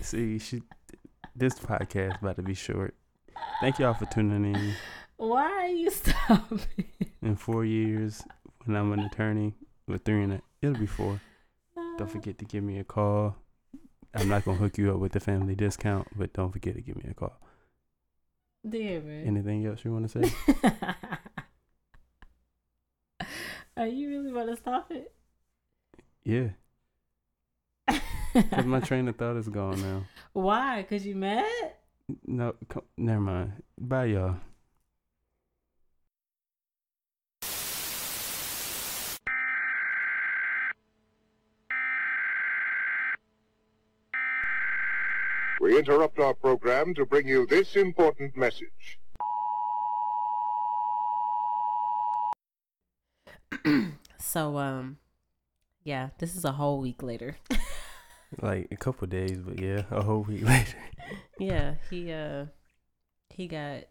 See, 0.00 0.38
she. 0.38 0.62
This 1.36 1.58
podcast 1.58 2.20
about 2.20 2.36
to 2.36 2.42
be 2.42 2.54
short. 2.54 2.94
Thank 3.60 3.78
y'all 3.78 3.94
for 3.94 4.06
tuning 4.06 4.54
in. 4.54 4.74
Why 5.16 5.42
are 5.42 5.68
you 5.68 5.90
stopping? 5.90 6.60
In 7.22 7.34
four 7.36 7.64
years, 7.64 8.22
when 8.64 8.76
I'm 8.76 8.92
an 8.92 9.00
attorney, 9.00 9.54
with 9.88 10.04
three 10.04 10.22
and 10.22 10.34
a, 10.34 10.42
it'll 10.62 10.78
be 10.78 10.86
four. 10.86 11.20
Don't 11.74 12.02
uh, 12.02 12.06
forget 12.06 12.38
to 12.38 12.44
give 12.44 12.62
me 12.62 12.78
a 12.78 12.84
call. 12.84 13.36
I'm 14.14 14.28
not 14.28 14.44
gonna 14.44 14.58
hook 14.58 14.78
you 14.78 14.92
up 14.92 14.98
with 14.98 15.12
the 15.12 15.20
family 15.20 15.54
discount, 15.54 16.06
but 16.16 16.32
don't 16.32 16.52
forget 16.52 16.74
to 16.76 16.80
give 16.80 16.96
me 16.96 17.10
a 17.10 17.14
call. 17.14 17.36
Damn 18.68 19.08
it. 19.08 19.26
Anything 19.26 19.66
else 19.66 19.84
you 19.84 19.92
want 19.92 20.08
to 20.10 20.22
say? 20.22 20.32
Are 23.76 23.88
you 23.88 24.08
really 24.08 24.30
about 24.30 24.46
to 24.46 24.56
stop 24.56 24.90
it? 24.92 25.12
Yeah, 26.22 26.50
cause 28.50 28.64
my 28.64 28.80
train 28.80 29.06
of 29.06 29.14
thought 29.14 29.36
is 29.36 29.48
gone 29.48 29.80
now. 29.80 30.04
Why? 30.32 30.84
Cause 30.90 31.06
you 31.06 31.14
mad? 31.14 31.44
No, 32.26 32.54
co- 32.68 32.82
never 32.96 33.20
mind. 33.20 33.62
Bye, 33.78 34.06
y'all. 34.06 34.36
We 45.60 45.78
interrupt 45.78 46.18
our 46.18 46.34
program 46.34 46.92
to 46.94 47.06
bring 47.06 47.28
you 47.28 47.46
this 47.46 47.76
important 47.76 48.36
message. 48.36 48.98
so 54.18 54.58
um, 54.58 54.98
yeah, 55.84 56.08
this 56.18 56.34
is 56.34 56.44
a 56.44 56.52
whole 56.52 56.80
week 56.80 57.00
later. 57.00 57.36
Like 58.42 58.68
a 58.70 58.76
couple 58.76 59.06
days, 59.06 59.38
but 59.38 59.60
yeah, 59.60 59.82
a 59.90 60.02
whole 60.02 60.22
week 60.22 60.42
later. 60.46 60.76
yeah, 61.38 61.74
he 61.90 62.12
uh, 62.12 62.46
he 63.30 63.46
got 63.46 63.84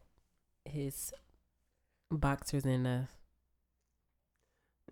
his 0.66 1.14
boxers 2.12 2.66
in 2.66 2.86
a. 2.86 3.10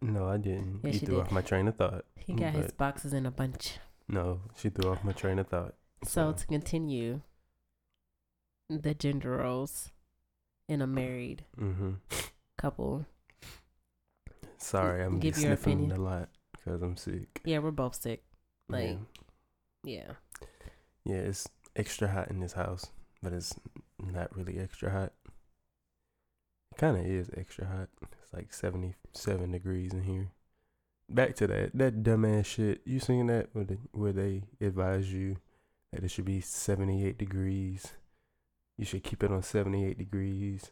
No, 0.02 0.28
I 0.28 0.38
didn't. 0.38 0.80
Yes, 0.84 0.94
you 0.96 1.00
threw 1.02 1.16
did. 1.18 1.22
off 1.26 1.32
my 1.32 1.42
train 1.42 1.68
of 1.68 1.76
thought. 1.76 2.06
He 2.16 2.34
got 2.34 2.54
his 2.54 2.72
boxes 2.72 3.14
in 3.14 3.26
a 3.26 3.32
bunch. 3.32 3.78
No, 4.08 4.42
she 4.58 4.70
threw 4.70 4.92
off 4.92 5.04
my 5.04 5.12
train 5.12 5.38
of 5.40 5.48
thought. 5.48 5.76
So 6.04 6.32
to 6.34 6.48
continue, 6.48 7.22
the 8.70 8.94
gender 8.96 9.38
roles 9.38 9.92
in 10.68 10.82
a 10.82 10.88
married 10.88 11.46
Mm-hmm. 11.60 11.92
couple. 12.58 13.06
Sorry, 14.58 15.04
I'm 15.04 15.20
Give 15.20 15.36
sniffing 15.36 15.74
opinion. 15.74 15.92
a 15.92 16.02
lot 16.02 16.30
because 16.54 16.82
I'm 16.82 16.96
sick. 16.98 17.42
Yeah, 17.46 17.60
we're 17.60 17.72
both 17.72 17.96
sick. 17.96 18.24
Like, 18.70 18.90
yeah. 18.90 18.96
Yeah. 19.84 20.12
yeah, 21.06 21.18
it's 21.18 21.48
extra 21.76 22.08
hot 22.08 22.30
in 22.30 22.40
this 22.40 22.54
house, 22.54 22.88
but 23.22 23.34
it's 23.34 23.54
not 24.00 24.36
really 24.36 24.60
extra 24.60 24.92
hot. 24.92 25.14
It 26.72 26.78
kind 26.78 26.98
of 26.98 27.06
is 27.06 27.30
extra 27.36 27.66
hot. 27.66 27.90
It's 28.24 28.34
like 28.34 28.54
77 28.54 29.52
degrees 29.52 29.94
in 29.94 30.04
here. 30.04 30.32
Back 31.10 31.36
to 31.36 31.48
that 31.48 31.72
that 31.74 32.04
dumbass 32.04 32.46
shit. 32.46 32.82
You 32.86 33.00
seen 33.00 33.28
that 33.28 33.50
where 33.52 33.66
they, 33.66 33.78
where 33.92 34.14
they 34.14 34.44
advise 34.62 35.12
you 35.12 35.38
that 35.92 36.04
it 36.04 36.12
should 36.12 36.26
be 36.26 36.40
78 36.40 37.18
degrees. 37.18 37.94
You 38.78 38.86
should 38.86 39.04
keep 39.04 39.24
it 39.24 39.32
on 39.32 39.44
78 39.44 39.98
degrees 39.98 40.72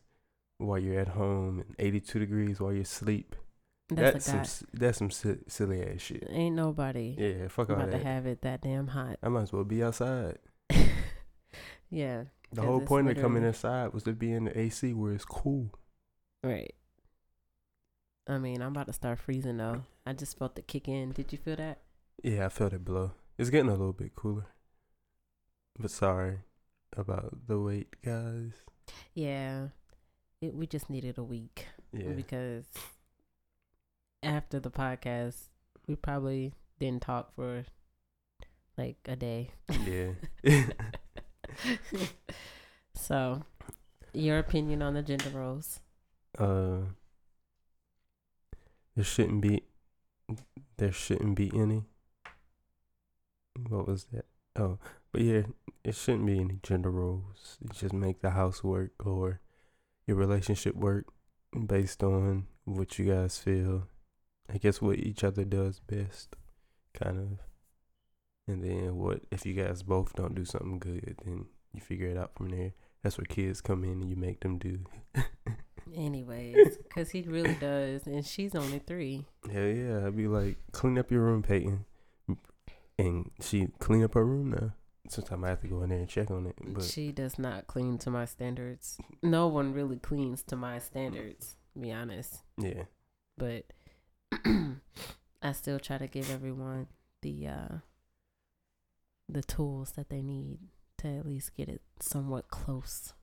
while 0.57 0.79
you're 0.79 0.99
at 0.99 1.09
home 1.09 1.59
and 1.59 1.75
82 1.77 2.19
degrees 2.19 2.59
while 2.59 2.73
you 2.73 2.85
sleep. 2.85 3.35
That's, 3.89 4.31
That's 4.31 4.51
some 4.51 4.67
that's 4.73 4.97
some 4.99 5.09
silly 5.47 5.81
ass 5.83 6.01
shit. 6.01 6.27
Ain't 6.29 6.55
nobody 6.55 7.15
Yeah, 7.17 7.47
fuck 7.47 7.69
all 7.69 7.75
about 7.75 7.91
to 7.91 7.97
have 7.97 8.25
it 8.27 8.41
that 8.43 8.61
damn 8.61 8.87
hot. 8.87 9.17
I 9.23 9.29
might 9.29 9.41
as 9.43 9.53
well 9.53 9.63
be 9.63 9.81
outside. 9.83 10.37
yeah, 11.89 12.25
The 12.53 12.61
whole 12.61 12.81
point 12.81 13.09
of 13.09 13.17
coming 13.17 13.43
inside 13.43 13.93
was 13.93 14.03
to 14.03 14.13
be 14.13 14.31
in 14.31 14.45
the 14.45 14.57
AC 14.59 14.93
where 14.93 15.13
it's 15.13 15.25
cool. 15.25 15.71
right. 16.43 16.73
I 18.27 18.37
mean, 18.37 18.61
I'm 18.61 18.69
about 18.73 18.85
to 18.87 18.93
start 18.93 19.17
freezing 19.17 19.57
though. 19.57 19.83
I 20.05 20.13
just 20.13 20.37
felt 20.37 20.55
the 20.55 20.61
kick 20.61 20.87
in. 20.87 21.11
Did 21.13 21.31
you 21.31 21.39
feel 21.39 21.55
that? 21.55 21.79
Yeah, 22.23 22.45
I 22.45 22.49
felt 22.49 22.73
it 22.73 22.85
blow. 22.85 23.13
It's 23.39 23.49
getting 23.49 23.69
a 23.69 23.75
little 23.75 23.93
bit 23.93 24.15
cooler. 24.15 24.45
But 25.79 25.89
sorry 25.89 26.39
about 26.95 27.47
the 27.47 27.59
wait, 27.59 27.87
guys. 28.05 28.51
Yeah. 29.15 29.69
It, 30.41 30.53
we 30.53 30.67
just 30.67 30.89
needed 30.91 31.17
a 31.17 31.23
week 31.23 31.65
Yeah. 31.91 32.09
because 32.09 32.65
after 34.23 34.59
the 34.59 34.71
podcast, 34.71 35.49
we 35.87 35.95
probably 35.95 36.53
didn't 36.79 37.01
talk 37.01 37.33
for 37.35 37.65
like 38.77 38.97
a 39.05 39.15
day. 39.15 39.51
Yeah. 39.85 40.11
so, 42.95 43.43
your 44.13 44.39
opinion 44.39 44.81
on 44.81 44.93
the 44.93 45.01
gender 45.01 45.29
roles? 45.29 45.81
uh 46.37 46.81
there 48.95 49.03
shouldn't 49.03 49.41
be 49.41 49.63
there 50.77 50.91
shouldn't 50.91 51.35
be 51.35 51.51
any 51.55 51.83
what 53.69 53.87
was 53.87 54.05
that 54.05 54.25
oh 54.57 54.77
but 55.11 55.21
yeah 55.21 55.41
it 55.83 55.95
shouldn't 55.95 56.25
be 56.25 56.39
any 56.39 56.59
gender 56.61 56.91
roles 56.91 57.57
it 57.63 57.71
just 57.73 57.93
make 57.93 58.21
the 58.21 58.31
house 58.31 58.63
work 58.63 58.91
or 59.05 59.39
your 60.05 60.17
relationship 60.17 60.75
work 60.75 61.05
based 61.65 62.03
on 62.03 62.45
what 62.65 62.99
you 62.99 63.05
guys 63.05 63.37
feel 63.37 63.87
i 64.53 64.57
guess 64.57 64.81
what 64.81 64.97
each 64.97 65.23
other 65.23 65.43
does 65.43 65.79
best 65.79 66.35
kind 66.93 67.17
of 67.17 67.39
and 68.47 68.63
then 68.63 68.95
what 68.95 69.21
if 69.31 69.45
you 69.45 69.53
guys 69.53 69.83
both 69.83 70.13
don't 70.15 70.35
do 70.35 70.45
something 70.45 70.79
good 70.79 71.15
then 71.25 71.45
you 71.73 71.81
figure 71.81 72.07
it 72.07 72.17
out 72.17 72.33
from 72.35 72.49
there 72.49 72.73
that's 73.03 73.17
where 73.17 73.25
kids 73.25 73.61
come 73.61 73.83
in 73.83 74.01
and 74.01 74.09
you 74.09 74.15
make 74.15 74.39
them 74.41 74.57
do 74.57 74.79
Anyways, 75.95 76.77
because 76.77 77.09
he 77.09 77.21
really 77.23 77.55
does, 77.55 78.05
and 78.05 78.25
she's 78.25 78.53
only 78.53 78.79
three. 78.79 79.25
Hell 79.51 79.65
yeah, 79.65 80.05
I'd 80.05 80.15
be 80.15 80.27
like, 80.27 80.57
clean 80.71 80.99
up 80.99 81.09
your 81.11 81.21
room, 81.21 81.41
Peyton. 81.41 81.85
And 82.97 83.31
she 83.41 83.69
clean 83.79 84.03
up 84.03 84.13
her 84.13 84.25
room 84.25 84.51
now. 84.51 84.73
Sometimes 85.07 85.43
I 85.43 85.49
have 85.49 85.61
to 85.61 85.67
go 85.67 85.81
in 85.81 85.89
there 85.89 85.99
and 85.99 86.07
check 86.07 86.29
on 86.29 86.45
it. 86.45 86.55
But 86.63 86.83
she 86.83 87.11
does 87.11 87.39
not 87.39 87.65
clean 87.65 87.97
to 87.99 88.11
my 88.11 88.25
standards. 88.25 88.99
No 89.23 89.47
one 89.47 89.73
really 89.73 89.97
cleans 89.97 90.43
to 90.43 90.55
my 90.55 90.77
standards, 90.79 91.55
to 91.73 91.79
be 91.79 91.91
honest. 91.91 92.43
yeah, 92.59 92.83
But 93.37 93.65
I 95.41 95.51
still 95.53 95.79
try 95.79 95.97
to 95.97 96.07
give 96.07 96.29
everyone 96.29 96.87
the 97.21 97.47
uh, 97.47 97.75
the 99.27 99.43
tools 99.43 99.91
that 99.91 100.09
they 100.09 100.21
need 100.21 100.59
to 100.99 101.07
at 101.07 101.25
least 101.25 101.55
get 101.55 101.69
it 101.69 101.81
somewhat 101.99 102.49
close. 102.49 103.13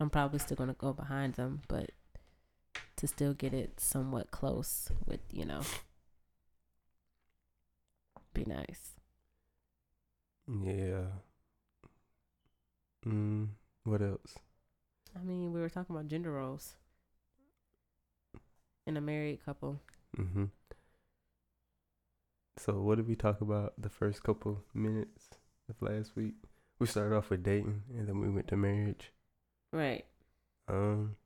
I'm 0.00 0.10
probably 0.10 0.38
still 0.38 0.56
gonna 0.56 0.74
go 0.74 0.92
behind 0.92 1.34
them, 1.34 1.62
but 1.68 1.90
to 2.96 3.06
still 3.06 3.34
get 3.34 3.54
it 3.54 3.80
somewhat 3.80 4.30
close 4.30 4.90
would, 5.06 5.20
you 5.30 5.44
know, 5.44 5.62
be 8.34 8.44
nice. 8.44 8.96
yeah. 10.48 11.06
Mm, 13.06 13.48
what 13.84 14.02
else? 14.02 14.38
I 15.18 15.22
mean, 15.22 15.52
we 15.52 15.60
were 15.60 15.68
talking 15.68 15.94
about 15.94 16.08
gender 16.08 16.32
roles 16.32 16.76
in 18.86 18.96
a 18.96 19.00
married 19.00 19.44
couple. 19.44 19.80
Mm-hmm. 20.18 20.44
So 22.58 22.80
what 22.80 22.96
did 22.96 23.08
we 23.08 23.16
talk 23.16 23.40
about 23.40 23.74
the 23.78 23.88
first 23.88 24.22
couple 24.22 24.62
minutes 24.74 25.30
of 25.68 25.80
last 25.80 26.14
week? 26.16 26.34
We 26.78 26.86
started 26.86 27.16
off 27.16 27.30
with 27.30 27.42
dating, 27.42 27.82
and 27.96 28.08
then 28.08 28.20
we 28.20 28.28
went 28.28 28.48
to 28.48 28.56
marriage. 28.56 29.12
Right. 29.72 30.04
Um. 30.68 31.16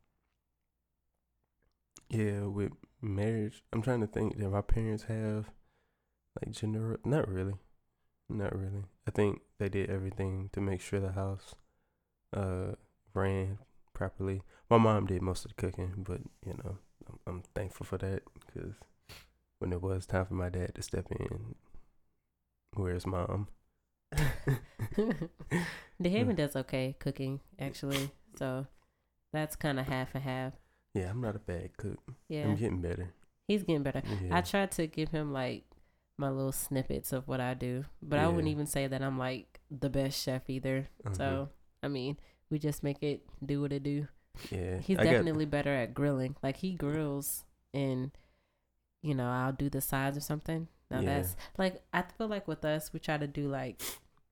Yeah, 2.09 2.42
with 2.42 2.72
marriage, 3.03 3.64
I'm 3.72 3.83
trying 3.83 4.01
to 4.01 4.07
think. 4.07 4.38
Did 4.38 4.49
my 4.51 4.61
parents 4.61 5.05
have 5.05 5.51
like 6.40 6.55
gender? 6.55 6.99
Not 7.05 7.29
really, 7.29 7.55
not 8.29 8.57
really. 8.57 8.85
I 9.09 9.11
think 9.11 9.40
they 9.59 9.68
did 9.68 9.90
everything 9.90 10.51
to 10.53 10.61
make 10.61 10.81
sure 10.81 11.01
the 11.01 11.12
house 11.12 11.55
uh 12.33 12.72
ran 13.14 13.59
properly. 13.94 14.42
My 14.70 14.79
mom 14.79 15.07
did 15.07 15.22
most 15.22 15.44
of 15.44 15.53
the 15.57 15.61
cooking, 15.61 15.94
but 15.99 16.20
you 16.44 16.55
know, 16.62 16.79
I'm, 17.09 17.19
I'm 17.27 17.43
thankful 17.55 17.87
for 17.87 17.99
that 17.99 18.23
because 18.47 18.75
when 19.59 19.73
it 19.73 19.83
was 19.83 20.07
time 20.07 20.27
for 20.27 20.35
my 20.35 20.49
dad 20.49 20.75
to 20.75 20.83
step 20.83 21.07
in, 21.11 21.55
where's 22.75 23.07
mom? 23.07 23.49
DeHaven 26.03 26.37
does 26.37 26.57
okay 26.57 26.95
cooking, 26.99 27.41
actually. 27.59 28.11
So 28.39 28.67
that's 29.33 29.57
kind 29.57 29.81
of 29.81 29.87
half 29.87 30.15
and 30.15 30.25
half. 30.25 30.53
Yeah, 30.95 31.11
I'm 31.11 31.21
not 31.21 31.37
a 31.37 31.41
bad 31.41 31.77
cook. 31.77 31.99
Yeah. 32.29 32.45
I'm 32.45 32.57
getting 32.57 32.81
better. 32.81 33.13
He's 33.49 33.63
getting 33.63 33.83
better. 33.83 34.03
Yeah. 34.23 34.37
I 34.37 34.41
tried 34.41 34.73
to 34.73 34.87
give 34.87 35.11
him 35.11 35.33
like 35.33 35.65
my 36.19 36.31
little 36.31 36.53
snippets 36.53 37.13
of 37.13 37.29
what 37.29 37.41
I 37.41 37.55
do. 37.55 37.85
But 38.03 38.19
I 38.19 38.29
wouldn't 38.29 38.49
even 38.49 38.67
say 38.67 38.87
that 38.87 39.03
I'm 39.03 39.19
like 39.19 39.61
the 39.71 39.91
best 39.91 40.23
chef 40.23 40.49
either. 40.49 40.89
Mhm. 41.05 41.17
So 41.17 41.49
I 41.83 41.89
mean, 41.89 42.17
we 42.51 42.59
just 42.59 42.83
make 42.83 43.03
it 43.03 43.23
do 43.45 43.61
what 43.61 43.73
it 43.73 43.83
do. 43.83 44.09
Yeah, 44.51 44.79
He's 44.79 44.99
I 44.99 45.05
got- 45.05 45.11
definitely 45.12 45.46
better 45.46 45.72
at 45.75 45.94
grilling. 45.94 46.37
Like 46.42 46.57
he 46.59 46.72
grills 46.75 47.44
and 47.75 48.11
you 49.03 49.14
know, 49.14 49.29
I'll 49.29 49.53
do 49.53 49.68
the 49.70 49.81
sides 49.81 50.16
or 50.16 50.20
something. 50.20 50.68
Now 50.90 51.01
Yeah. 51.01 51.18
that's 51.18 51.37
like 51.59 51.83
I 51.92 52.03
feel 52.03 52.29
like 52.29 52.46
with 52.49 52.64
us 52.64 52.92
we 52.92 53.01
try 53.01 53.16
to 53.18 53.27
do 53.27 53.49
like 53.49 53.81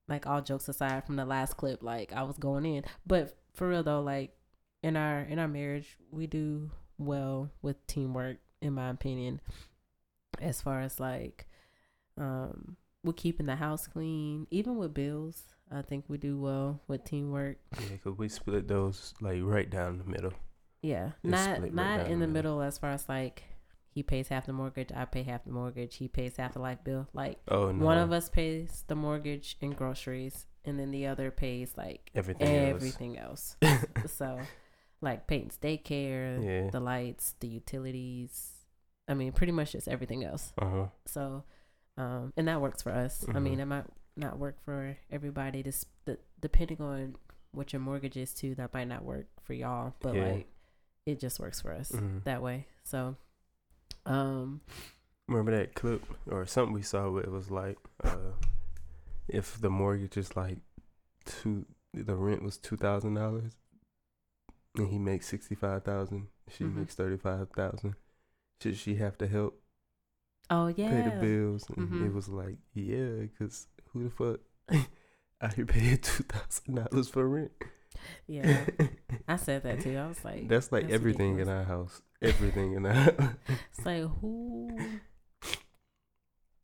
like 0.08 0.26
all 0.26 0.42
jokes 0.42 0.68
aside 0.68 1.04
from 1.06 1.16
the 1.16 1.24
last 1.24 1.56
clip, 1.56 1.82
like 1.82 2.12
I 2.12 2.22
was 2.24 2.36
going 2.38 2.64
in. 2.66 2.84
But 3.06 3.36
for 3.54 3.68
real 3.68 3.82
though, 3.82 4.02
like 4.02 4.36
in 4.82 4.96
our 4.96 5.20
in 5.20 5.38
our 5.38 5.48
marriage, 5.48 5.96
we 6.10 6.26
do 6.26 6.70
well 6.98 7.50
with 7.62 7.84
teamwork, 7.86 8.36
in 8.60 8.72
my 8.74 8.90
opinion. 8.90 9.40
As 10.40 10.60
far 10.60 10.80
as 10.80 10.98
like 11.00 11.46
um 12.18 12.76
we're 13.02 13.12
keeping 13.12 13.46
the 13.46 13.56
house 13.56 13.86
clean, 13.86 14.46
even 14.50 14.76
with 14.76 14.94
bills. 14.94 15.53
I 15.74 15.82
think 15.82 16.04
we 16.08 16.18
do 16.18 16.38
well 16.40 16.80
with 16.88 17.04
teamwork. 17.04 17.58
yeah, 17.80 17.96
cause 18.02 18.14
we 18.16 18.28
split 18.28 18.68
those 18.68 19.14
like 19.20 19.40
right 19.42 19.68
down 19.68 19.98
the 19.98 20.04
middle. 20.04 20.32
Yeah, 20.82 21.12
not 21.22 21.56
split 21.56 21.74
right 21.74 21.96
not 21.96 22.00
in 22.06 22.20
the 22.20 22.26
middle. 22.26 22.56
middle 22.58 22.62
as 22.62 22.78
far 22.78 22.90
as 22.90 23.08
like 23.08 23.42
he 23.90 24.02
pays 24.02 24.28
half 24.28 24.46
the 24.46 24.52
mortgage, 24.52 24.90
I 24.94 25.04
pay 25.04 25.22
half 25.22 25.44
the 25.44 25.50
mortgage, 25.52 25.96
he 25.96 26.08
pays 26.08 26.36
half 26.36 26.52
the 26.54 26.58
life 26.60 26.78
bill. 26.84 27.08
Like 27.12 27.38
Oh 27.48 27.72
no, 27.72 27.84
one 27.84 27.98
of 27.98 28.12
us 28.12 28.28
pays 28.28 28.84
the 28.86 28.94
mortgage 28.94 29.56
and 29.62 29.76
groceries, 29.76 30.46
and 30.64 30.78
then 30.78 30.90
the 30.90 31.06
other 31.06 31.30
pays 31.30 31.72
like 31.76 32.10
everything, 32.14 32.48
everything 32.48 33.18
else. 33.18 33.56
else. 33.62 33.86
so, 34.16 34.40
like 35.00 35.26
Peyton's 35.26 35.58
daycare, 35.62 36.42
yeah. 36.44 36.70
the 36.70 36.80
lights, 36.80 37.34
the 37.40 37.48
utilities. 37.48 38.50
I 39.08 39.14
mean, 39.14 39.32
pretty 39.32 39.52
much 39.52 39.72
just 39.72 39.86
everything 39.88 40.24
else. 40.24 40.52
Uh 40.60 40.66
huh. 40.70 40.86
So, 41.06 41.44
um, 41.96 42.32
and 42.36 42.48
that 42.48 42.60
works 42.60 42.82
for 42.82 42.90
us. 42.92 43.24
I 43.28 43.32
Mhm. 43.32 43.42
mean, 43.42 43.60
it 43.60 43.66
might 43.66 43.84
not 44.16 44.38
work 44.38 44.56
for 44.64 44.96
everybody. 45.10 45.62
This, 45.62 45.86
the, 46.04 46.18
depending 46.40 46.80
on 46.80 47.16
what 47.52 47.72
your 47.72 47.80
mortgage 47.80 48.16
is 48.16 48.32
too, 48.34 48.54
that 48.56 48.72
might 48.74 48.88
not 48.88 49.04
work 49.04 49.26
for 49.42 49.54
y'all. 49.54 49.94
But 50.00 50.14
Yeah. 50.14 50.32
like, 50.32 50.46
it 51.06 51.20
just 51.20 51.38
works 51.40 51.60
for 51.60 51.72
us 51.72 51.90
Mhm. 51.92 52.24
that 52.24 52.42
way. 52.42 52.66
So, 52.84 53.16
um, 54.06 54.60
Remember 55.28 55.56
that 55.56 55.74
clip 55.74 56.04
or 56.26 56.44
something 56.46 56.74
we 56.74 56.82
saw 56.82 57.10
where 57.10 57.22
it 57.22 57.30
was 57.30 57.50
like, 57.50 57.78
uh, 58.02 58.32
if 59.28 59.58
the 59.60 59.70
mortgage 59.70 60.16
is 60.18 60.36
like 60.36 60.58
two, 61.24 61.64
the 61.94 62.14
rent 62.14 62.42
was 62.42 62.58
two 62.58 62.76
thousand 62.76 63.14
dollars, 63.14 63.56
and 64.76 64.88
he 64.88 64.98
makes 64.98 65.26
sixty 65.26 65.54
five 65.54 65.82
thousand, 65.84 66.28
she 66.48 66.64
Mhm. 66.64 66.74
makes 66.74 66.94
thirty 66.94 67.16
five 67.16 67.48
thousand. 67.50 67.96
Should 68.60 68.76
she 68.76 68.96
have 68.96 69.16
to 69.18 69.26
help 69.26 69.62
oh 70.50 70.66
yeah, 70.68 70.90
pay 70.90 71.00
the 71.02 71.10
bills? 71.10 71.68
And 71.70 71.88
Mhm. 71.90 72.02
it 72.06 72.12
was 72.12 72.28
like, 72.28 72.58
yeah, 72.74 73.26
cause 73.38 73.66
who 73.94 74.04
the 74.04 74.10
fuck 74.10 74.40
out 75.40 75.54
here 75.54 75.64
paying 75.66 75.96
two 75.98 76.24
thousand 76.24 76.74
dollars 76.74 77.08
for 77.08 77.26
rent? 77.28 77.52
yeah. 78.26 78.66
I 79.28 79.36
said 79.36 79.62
that 79.62 79.80
too. 79.80 79.96
I 79.96 80.06
was 80.06 80.22
like, 80.24 80.46
That's 80.48 80.70
like 80.70 80.82
that's 80.84 80.94
everything 80.94 81.36
ridiculous. 81.36 81.48
in 81.48 81.58
our 81.58 81.64
house. 81.64 82.02
Everything 82.20 82.72
in 82.74 82.84
our 82.86 82.92
house. 82.92 83.12
It's 83.78 83.86
like 83.86 84.02
who? 84.20 84.68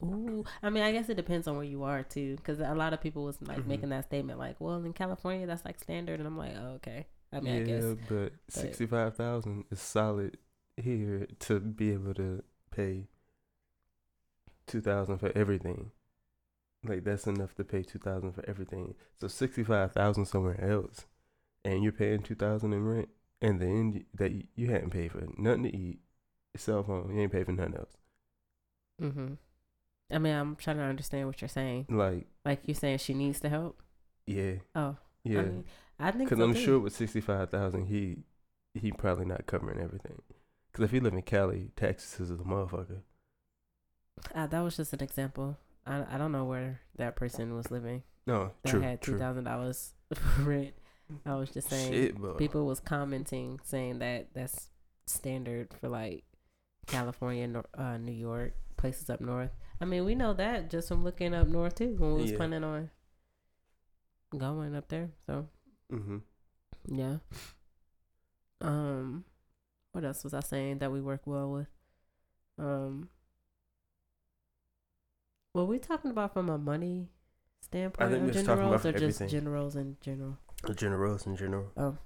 Ooh, 0.02 0.44
I 0.62 0.70
mean, 0.70 0.82
I 0.82 0.92
guess 0.92 1.10
it 1.10 1.16
depends 1.16 1.46
on 1.46 1.56
where 1.56 1.64
you 1.64 1.82
are 1.82 2.02
too, 2.02 2.36
because 2.36 2.58
a 2.58 2.74
lot 2.74 2.94
of 2.94 3.02
people 3.02 3.24
was 3.24 3.40
like 3.42 3.58
Mhm. 3.58 3.66
making 3.66 3.88
that 3.90 4.06
statement, 4.06 4.38
like, 4.38 4.58
"Well, 4.58 4.82
in 4.84 4.94
California, 4.94 5.46
that's 5.46 5.64
like 5.64 5.78
standard," 5.78 6.20
and 6.20 6.26
I'm 6.26 6.38
like, 6.38 6.54
"Oh, 6.56 6.72
okay." 6.76 7.06
I 7.32 7.40
mean, 7.40 7.62
I 7.62 7.64
guess 7.64 7.82
yeah, 7.84 7.94
but 8.08 8.32
sixty 8.48 8.86
five 8.86 9.14
thousand 9.16 9.64
is 9.70 9.78
solid 9.80 10.38
here 10.78 11.26
to 11.40 11.60
be 11.60 11.92
able 11.92 12.14
to 12.14 12.42
pay 12.70 13.08
two 14.66 14.80
thousand 14.80 15.18
for 15.18 15.30
everything. 15.36 15.90
Like 16.82 17.04
that's 17.04 17.26
enough 17.26 17.54
to 17.56 17.64
pay 17.64 17.82
two 17.82 17.98
thousand 17.98 18.32
for 18.32 18.44
everything. 18.48 18.94
So 19.20 19.28
sixty 19.28 19.62
five 19.64 19.92
thousand 19.92 20.26
somewhere 20.26 20.60
else, 20.64 21.06
and 21.64 21.82
you're 21.82 21.92
paying 21.92 22.22
two 22.22 22.34
thousand 22.34 22.72
in 22.72 22.84
rent, 22.84 23.08
and 23.42 23.60
then 23.60 23.92
you, 23.92 24.04
that 24.14 24.32
you, 24.32 24.44
you 24.56 24.70
hadn't 24.70 24.90
paid 24.90 25.12
for 25.12 25.26
nothing 25.36 25.64
to 25.64 25.76
eat, 25.76 26.00
your 26.54 26.58
cell 26.58 26.82
phone, 26.82 27.14
you 27.14 27.20
ain't 27.22 27.32
paid 27.32 27.44
for 27.46 27.52
nothing 27.52 27.76
else. 27.76 27.96
Mm-hmm. 29.02 29.34
I 30.12 30.18
mean, 30.18 30.34
I'm 30.34 30.56
trying 30.56 30.78
to 30.78 30.82
understand 30.82 31.26
what 31.26 31.40
you're 31.40 31.48
saying. 31.48 31.86
Like 31.88 32.26
Like 32.44 32.62
you're 32.66 32.74
saying 32.74 32.98
she 32.98 33.14
needs 33.14 33.40
the 33.40 33.48
help. 33.48 33.82
yeah, 34.26 34.54
Oh, 34.74 34.96
yeah. 35.22 35.40
I 35.40 35.42
mean, 35.42 35.64
I 35.98 36.10
think 36.12 36.24
Because 36.30 36.38
so 36.38 36.44
I'm 36.44 36.54
too. 36.54 36.60
sure 36.64 36.78
with 36.78 36.94
sixty 36.96 37.20
five 37.20 37.50
thousand, 37.50 37.86
he 37.86 38.24
he 38.74 38.90
probably 38.92 39.26
not 39.26 39.46
covering 39.46 39.80
everything. 39.80 40.22
Because 40.72 40.84
if 40.84 40.92
you 40.94 41.00
live 41.00 41.12
in 41.14 41.22
Cali, 41.22 41.72
taxes 41.76 42.20
is 42.20 42.30
a 42.30 42.34
motherfucker. 42.42 43.02
Uh, 44.34 44.46
that 44.46 44.60
was 44.60 44.76
just 44.76 44.92
an 44.92 45.02
example. 45.02 45.58
I 45.90 46.14
I 46.14 46.18
don't 46.18 46.32
know 46.32 46.44
where 46.44 46.80
that 46.96 47.16
person 47.16 47.54
was 47.54 47.70
living 47.70 48.02
No, 48.26 48.52
that 48.62 48.70
true, 48.70 48.80
had 48.80 49.02
two 49.02 49.18
thousand 49.18 49.44
dollars 49.44 49.92
for 50.14 50.42
rent. 50.42 50.74
I 51.26 51.34
was 51.34 51.50
just 51.50 51.68
saying. 51.68 51.92
Shit, 51.92 52.36
people 52.38 52.66
was 52.66 52.78
commenting 52.80 53.58
saying 53.64 53.98
that 53.98 54.28
that's 54.32 54.70
standard 55.06 55.74
for 55.80 55.88
like 55.88 56.24
California, 56.86 57.62
uh, 57.76 57.96
New 57.96 58.12
York, 58.12 58.54
places 58.76 59.10
up 59.10 59.20
north. 59.20 59.50
I 59.80 59.84
mean, 59.86 60.04
we 60.04 60.14
know 60.14 60.32
that 60.34 60.70
just 60.70 60.88
from 60.88 61.02
looking 61.02 61.34
up 61.34 61.48
north 61.48 61.74
too 61.74 61.96
when 61.98 62.14
we 62.14 62.20
was 62.22 62.30
Yeah. 62.30 62.36
planning 62.36 62.62
on 62.64 62.90
going 64.36 64.76
up 64.76 64.88
there. 64.88 65.10
So 65.26 65.48
hmm 65.90 66.18
yeah. 66.86 67.16
Um, 68.60 69.24
what 69.92 70.04
else 70.04 70.22
was 70.24 70.34
I 70.34 70.40
saying 70.40 70.78
that 70.78 70.92
we 70.92 71.00
work 71.00 71.22
well 71.26 71.50
with? 71.50 71.68
Um, 72.58 73.08
were 75.54 75.64
we 75.64 75.78
talking 75.78 76.10
about 76.10 76.32
from 76.32 76.48
a 76.48 76.58
money 76.58 77.08
standpoint 77.60 78.08
I 78.08 78.10
think 78.12 78.22
or 78.22 78.26
we 78.26 78.32
was 78.32 78.42
talking 78.44 78.64
about 78.64 78.84
or 78.84 78.92
just 78.92 79.02
everything. 79.02 79.28
gender 79.28 79.50
roles 79.50 79.76
in 79.76 79.96
general? 80.00 80.38
gender 80.76 80.96
roles 80.98 81.26
in 81.26 81.36
general. 81.36 81.70
Oh, 81.76 81.96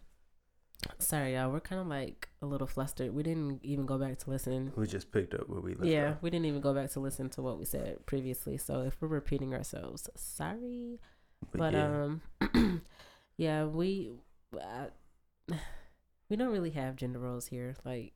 sorry, 0.99 1.35
y'all. 1.35 1.51
We're 1.51 1.61
kind 1.61 1.81
of 1.81 1.87
like 1.87 2.29
a 2.43 2.47
little 2.47 2.67
flustered. 2.67 3.15
We 3.15 3.23
didn't 3.23 3.61
even 3.65 3.85
go 3.87 3.99
back 3.99 4.19
to 4.21 4.31
listen. 4.31 4.73
We 4.77 4.87
just 4.87 5.11
picked 5.13 5.35
up 5.35 5.49
where 5.49 5.61
we 5.61 5.75
left 5.75 5.85
Yeah, 5.87 6.11
off. 6.13 6.17
we 6.23 6.31
didn't 6.31 6.47
even 6.47 6.61
go 6.61 6.73
back 6.75 6.91
to 6.93 7.01
listen 7.01 7.29
to 7.31 7.43
what 7.43 7.59
we 7.59 7.65
said 7.65 8.05
previously. 8.07 8.57
So 8.59 8.83
if 8.83 8.97
we're 9.01 9.09
repeating 9.09 9.55
ourselves, 9.55 10.09
sorry. 10.17 11.01
But, 11.51 11.59
But, 11.59 11.73
yeah, 11.75 12.05
um, 12.55 12.83
yeah, 13.37 13.65
we 13.67 14.13
I, 14.59 14.89
we 16.31 16.37
don't 16.37 16.53
really 16.53 16.71
have 16.71 16.97
gender 16.97 17.19
roles 17.19 17.47
here. 17.49 17.75
Like 17.85 18.13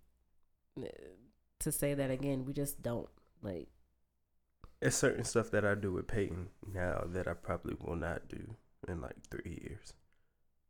to 1.61 1.73
say 1.73 1.95
that 1.95 2.11
again, 2.11 2.45
we 2.45 2.53
just 2.53 2.83
don't 2.83 3.09
like. 3.43 3.69
It's 4.81 4.97
certain 4.97 5.25
stuff 5.25 5.51
that 5.51 5.65
I 5.65 5.75
do 5.75 5.93
with 5.93 6.07
Peyton 6.07 6.49
now 6.73 7.05
that 7.09 7.27
I 7.27 7.35
probably 7.35 7.75
will 7.81 7.97
not 7.97 8.29
do 8.29 8.57
in 8.87 9.01
like 9.01 9.17
three 9.31 9.59
years. 9.63 9.93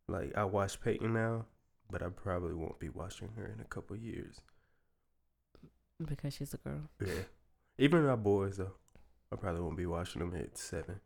Like 0.08 0.32
I 0.36 0.44
watch 0.44 0.80
Peyton 0.80 1.12
now, 1.12 1.46
but 1.90 2.02
I 2.02 2.08
probably 2.08 2.54
won't 2.54 2.78
be 2.78 2.88
watching 2.88 3.28
her 3.36 3.46
in 3.46 3.60
a 3.60 3.64
couple 3.64 3.96
years. 3.96 4.40
Because 6.04 6.34
she's 6.34 6.54
a 6.54 6.58
girl. 6.58 6.88
Yeah, 7.04 7.24
even 7.76 8.06
our 8.06 8.16
boys 8.16 8.56
though, 8.56 8.74
I 9.32 9.36
probably 9.36 9.60
won't 9.62 9.76
be 9.76 9.86
watching 9.86 10.20
them 10.20 10.34
at 10.34 10.56
seven. 10.56 11.00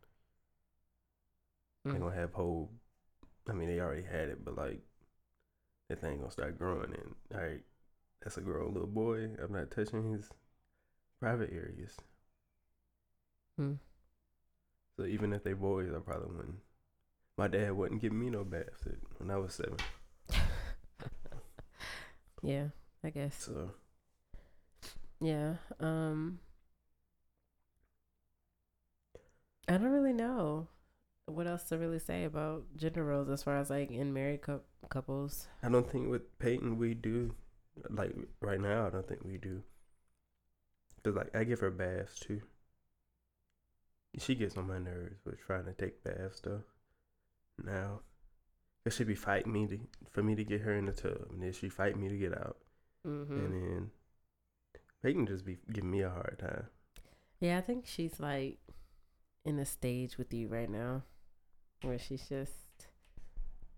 They're 1.84 1.94
Mm. 1.94 2.00
gonna 2.00 2.14
have 2.14 2.32
whole. 2.34 2.70
I 3.48 3.52
mean, 3.54 3.68
they 3.68 3.80
already 3.80 4.02
had 4.02 4.28
it, 4.28 4.44
but 4.44 4.54
like 4.56 4.82
that 5.88 6.00
thing 6.00 6.18
gonna 6.18 6.30
start 6.30 6.58
growing. 6.58 6.94
And 6.94 7.14
all 7.34 7.40
right, 7.40 7.64
that's 8.20 8.36
a 8.36 8.40
grown 8.42 8.74
little 8.74 8.86
boy. 8.88 9.34
I'm 9.42 9.52
not 9.52 9.70
touching 9.70 10.12
his 10.12 10.30
private 11.18 11.50
areas. 11.52 11.96
Mm. 13.62 13.78
So 14.96 15.06
even 15.06 15.32
if 15.32 15.42
they 15.44 15.52
boys, 15.54 15.90
I 15.94 16.00
probably 16.00 16.36
wouldn't. 16.36 16.58
My 17.38 17.48
dad 17.48 17.72
wouldn't 17.72 18.02
give 18.02 18.12
me 18.12 18.28
no 18.30 18.44
baths 18.44 18.84
when 19.18 19.30
I 19.30 19.36
was 19.36 19.54
seven. 19.54 19.76
yeah, 22.42 22.66
I 23.02 23.10
guess. 23.10 23.36
So 23.44 23.70
Yeah. 25.20 25.54
Um 25.80 26.40
I 29.68 29.72
don't 29.78 29.92
really 29.92 30.12
know 30.12 30.68
what 31.26 31.46
else 31.46 31.62
to 31.64 31.78
really 31.78 31.98
say 32.00 32.24
about 32.24 32.64
gender 32.76 33.04
roles 33.04 33.28
as 33.30 33.42
far 33.42 33.56
as 33.58 33.70
like 33.70 33.90
in 33.90 34.12
married 34.12 34.42
cou- 34.42 34.60
couples. 34.90 35.46
I 35.62 35.68
don't 35.68 35.88
think 35.90 36.10
with 36.10 36.38
Peyton 36.38 36.78
we 36.78 36.94
do. 36.94 37.34
Like 37.88 38.14
right 38.40 38.60
now, 38.60 38.86
I 38.86 38.90
don't 38.90 39.06
think 39.08 39.24
we 39.24 39.38
do. 39.38 39.62
Cause 41.04 41.14
like 41.14 41.34
I 41.34 41.44
give 41.44 41.60
her 41.60 41.70
baths 41.70 42.18
too. 42.20 42.42
She 44.18 44.34
gets 44.34 44.56
on 44.56 44.66
my 44.66 44.78
nerves 44.78 45.20
with 45.24 45.40
trying 45.40 45.64
to 45.64 45.72
take 45.72 46.04
baths 46.04 46.40
though. 46.40 46.62
Now, 47.64 48.00
cause 48.84 48.94
she 48.94 49.04
be 49.04 49.14
fighting 49.14 49.52
me 49.52 49.66
to 49.68 49.78
for 50.10 50.22
me 50.22 50.34
to 50.34 50.44
get 50.44 50.60
her 50.62 50.74
in 50.74 50.86
the 50.86 50.92
tub, 50.92 51.28
and 51.30 51.42
then 51.42 51.52
she 51.52 51.68
fight 51.68 51.96
me 51.98 52.08
to 52.08 52.16
get 52.16 52.36
out, 52.36 52.56
Mm-hmm. 53.06 53.34
and 53.38 53.52
then 53.54 53.90
Peyton 55.02 55.26
just 55.26 55.44
be 55.44 55.58
giving 55.72 55.90
me 55.90 56.02
a 56.02 56.10
hard 56.10 56.38
time. 56.38 56.66
Yeah, 57.40 57.58
I 57.58 57.60
think 57.62 57.86
she's 57.86 58.20
like 58.20 58.58
in 59.44 59.58
a 59.58 59.64
stage 59.66 60.18
with 60.18 60.32
you 60.32 60.46
right 60.48 60.70
now 60.70 61.02
where 61.82 61.98
she's 61.98 62.28
just 62.28 62.52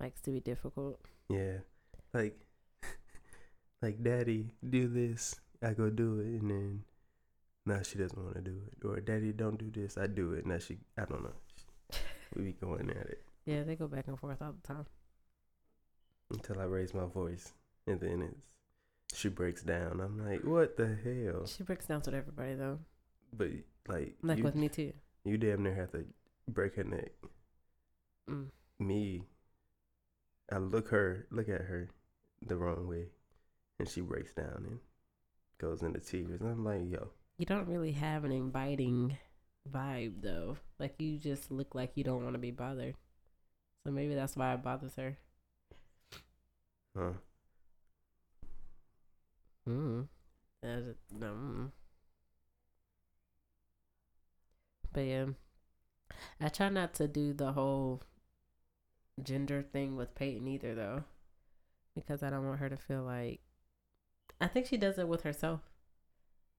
likes 0.00 0.20
to 0.22 0.30
be 0.30 0.40
difficult. 0.40 1.00
Yeah, 1.30 1.58
like, 2.12 2.38
like 3.82 4.02
daddy 4.02 4.50
do 4.68 4.88
this, 4.88 5.36
I 5.62 5.72
go 5.72 5.88
do 5.90 6.20
it, 6.20 6.40
and 6.42 6.50
then 6.50 6.84
Now 7.66 7.80
she 7.82 7.98
doesn't 7.98 8.22
want 8.22 8.34
to 8.36 8.42
do 8.42 8.60
it, 8.70 8.84
or 8.86 9.00
Daddy 9.00 9.32
don't 9.32 9.58
do 9.58 9.70
this. 9.70 9.96
I 9.96 10.06
do 10.06 10.32
it. 10.32 10.44
Now 10.46 10.58
she, 10.58 10.78
I 10.98 11.04
don't 11.06 11.22
know. 11.22 11.98
We 12.36 12.42
be 12.44 12.52
going 12.52 12.90
at 12.90 12.96
it 13.06 13.22
Yeah, 13.46 13.62
they 13.62 13.76
go 13.76 13.86
back 13.86 14.08
and 14.08 14.18
forth 14.18 14.42
all 14.42 14.52
the 14.52 14.66
time. 14.66 14.86
until 16.30 16.60
I 16.60 16.64
raise 16.64 16.92
my 16.94 17.06
voice, 17.06 17.52
and 17.86 18.00
then 18.00 18.22
it's 18.22 18.46
she 19.18 19.28
breaks 19.28 19.62
down. 19.62 20.00
I'm 20.00 20.18
like, 20.26 20.42
what 20.44 20.76
the 20.76 20.86
hell? 21.04 21.46
She 21.46 21.62
breaks 21.62 21.86
down 21.86 22.02
with 22.04 22.14
everybody 22.14 22.54
though. 22.54 22.80
But 23.32 23.50
like, 23.88 24.16
Like 24.22 24.38
you, 24.38 24.44
with 24.44 24.56
me 24.56 24.68
too. 24.68 24.92
you 25.24 25.36
damn 25.38 25.62
near 25.62 25.74
have 25.74 25.92
to 25.92 26.04
break 26.48 26.74
her 26.76 26.84
neck. 26.84 27.12
Mm. 28.28 28.46
Me, 28.80 29.22
I 30.50 30.58
look 30.58 30.88
her, 30.88 31.26
look 31.30 31.48
at 31.48 31.60
her, 31.62 31.90
the 32.46 32.56
wrong 32.56 32.88
way, 32.88 33.06
and 33.78 33.88
she 33.88 34.00
breaks 34.00 34.32
down 34.32 34.64
and 34.68 34.78
goes 35.58 35.82
into 35.82 36.00
tears. 36.00 36.40
And 36.40 36.50
I'm 36.50 36.64
like, 36.64 36.82
yo, 36.90 37.10
You 37.38 37.46
don't 37.46 37.68
really 37.68 37.92
have 37.92 38.24
an 38.24 38.32
inviting 38.32 39.18
vibe 39.70 40.20
though. 40.22 40.56
Like 40.80 40.94
you 41.00 41.18
just 41.18 41.50
look 41.50 41.74
like 41.74 41.92
you 41.96 42.02
don't 42.04 42.22
want 42.24 42.34
to 42.34 42.38
be 42.40 42.50
bothered. 42.50 42.96
So 43.84 43.92
maybe 43.92 44.14
that's 44.14 44.36
why 44.36 44.54
it 44.54 44.62
bothers 44.62 44.96
her. 44.96 45.18
huh? 46.96 47.12
Mm. 49.68 50.08
That's- 50.62 50.96
No. 51.12 51.34
mm. 51.34 51.72
But 54.92 55.00
yeah, 55.02 55.26
I 56.40 56.48
try 56.48 56.68
not 56.68 56.94
to 56.94 57.08
do 57.08 57.32
the 57.32 57.52
whole 57.54 58.02
gender 59.22 59.60
thing 59.62 59.96
with 59.96 60.14
Peyton 60.14 60.46
either, 60.48 60.74
though, 60.74 61.04
because 61.94 62.22
I 62.22 62.30
don't 62.30 62.46
want 62.46 62.60
her 62.60 62.68
to 62.70 62.76
feel 62.76 63.02
like. 63.04 63.40
I 64.40 64.48
think 64.48 64.66
she 64.66 64.76
does 64.76 64.98
it 64.98 65.08
with 65.08 65.22
herself. 65.22 65.60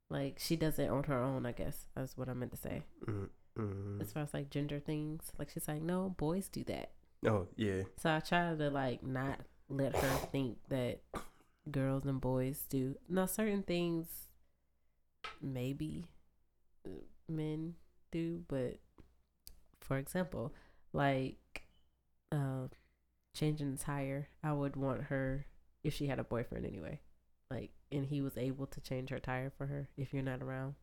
Like 0.10 0.38
she 0.40 0.56
does 0.56 0.78
it 0.80 0.90
on 0.90 1.04
her 1.06 1.22
own. 1.22 1.46
I 1.46 1.52
guess 1.52 1.88
that's 1.96 2.18
what 2.18 2.30
I 2.30 2.34
meant 2.34 2.52
to 2.52 2.58
say. 2.58 2.84
Mm, 3.08 3.30
mm. 3.58 4.02
As 4.02 4.12
far 4.12 4.24
as 4.24 4.34
like 4.34 4.50
gender 4.50 4.80
things, 4.80 5.32
like 5.40 5.50
she's 5.50 5.68
like, 5.68 5.82
no, 5.82 6.14
boys 6.18 6.48
do 6.48 6.64
that. 6.66 6.92
Oh 7.26 7.48
yeah, 7.56 7.84
So 7.98 8.12
I 8.12 8.20
try 8.20 8.54
to 8.56 8.70
like 8.70 9.02
not 9.04 9.40
let 9.68 9.96
her 9.96 10.28
think 10.32 10.58
that 10.70 11.00
girls 11.72 12.06
and 12.06 12.22
boys 12.22 12.66
do. 12.70 12.96
Now 13.10 13.26
certain 13.26 13.64
things 13.64 14.28
maybe 15.42 16.08
men 17.28 17.76
do, 18.12 18.44
but 18.48 18.80
for 19.82 19.98
example, 19.98 20.54
like 20.94 21.64
uh 22.32 22.68
changing 23.36 23.72
the 23.72 23.78
tire, 23.78 24.28
I 24.44 24.54
would 24.54 24.76
want 24.76 25.04
her 25.04 25.48
if 25.84 25.94
she 25.94 26.08
had 26.08 26.20
a 26.20 26.24
boyfriend 26.24 26.66
anyway. 26.66 27.00
Like 27.52 27.72
and 27.92 28.06
he 28.08 28.22
was 28.22 28.38
able 28.38 28.66
to 28.68 28.82
change 28.82 29.10
her 29.10 29.20
tire 29.20 29.52
for 29.58 29.68
her 29.68 29.88
if 29.98 30.14
you're 30.14 30.24
not 30.24 30.42
around 30.42 30.76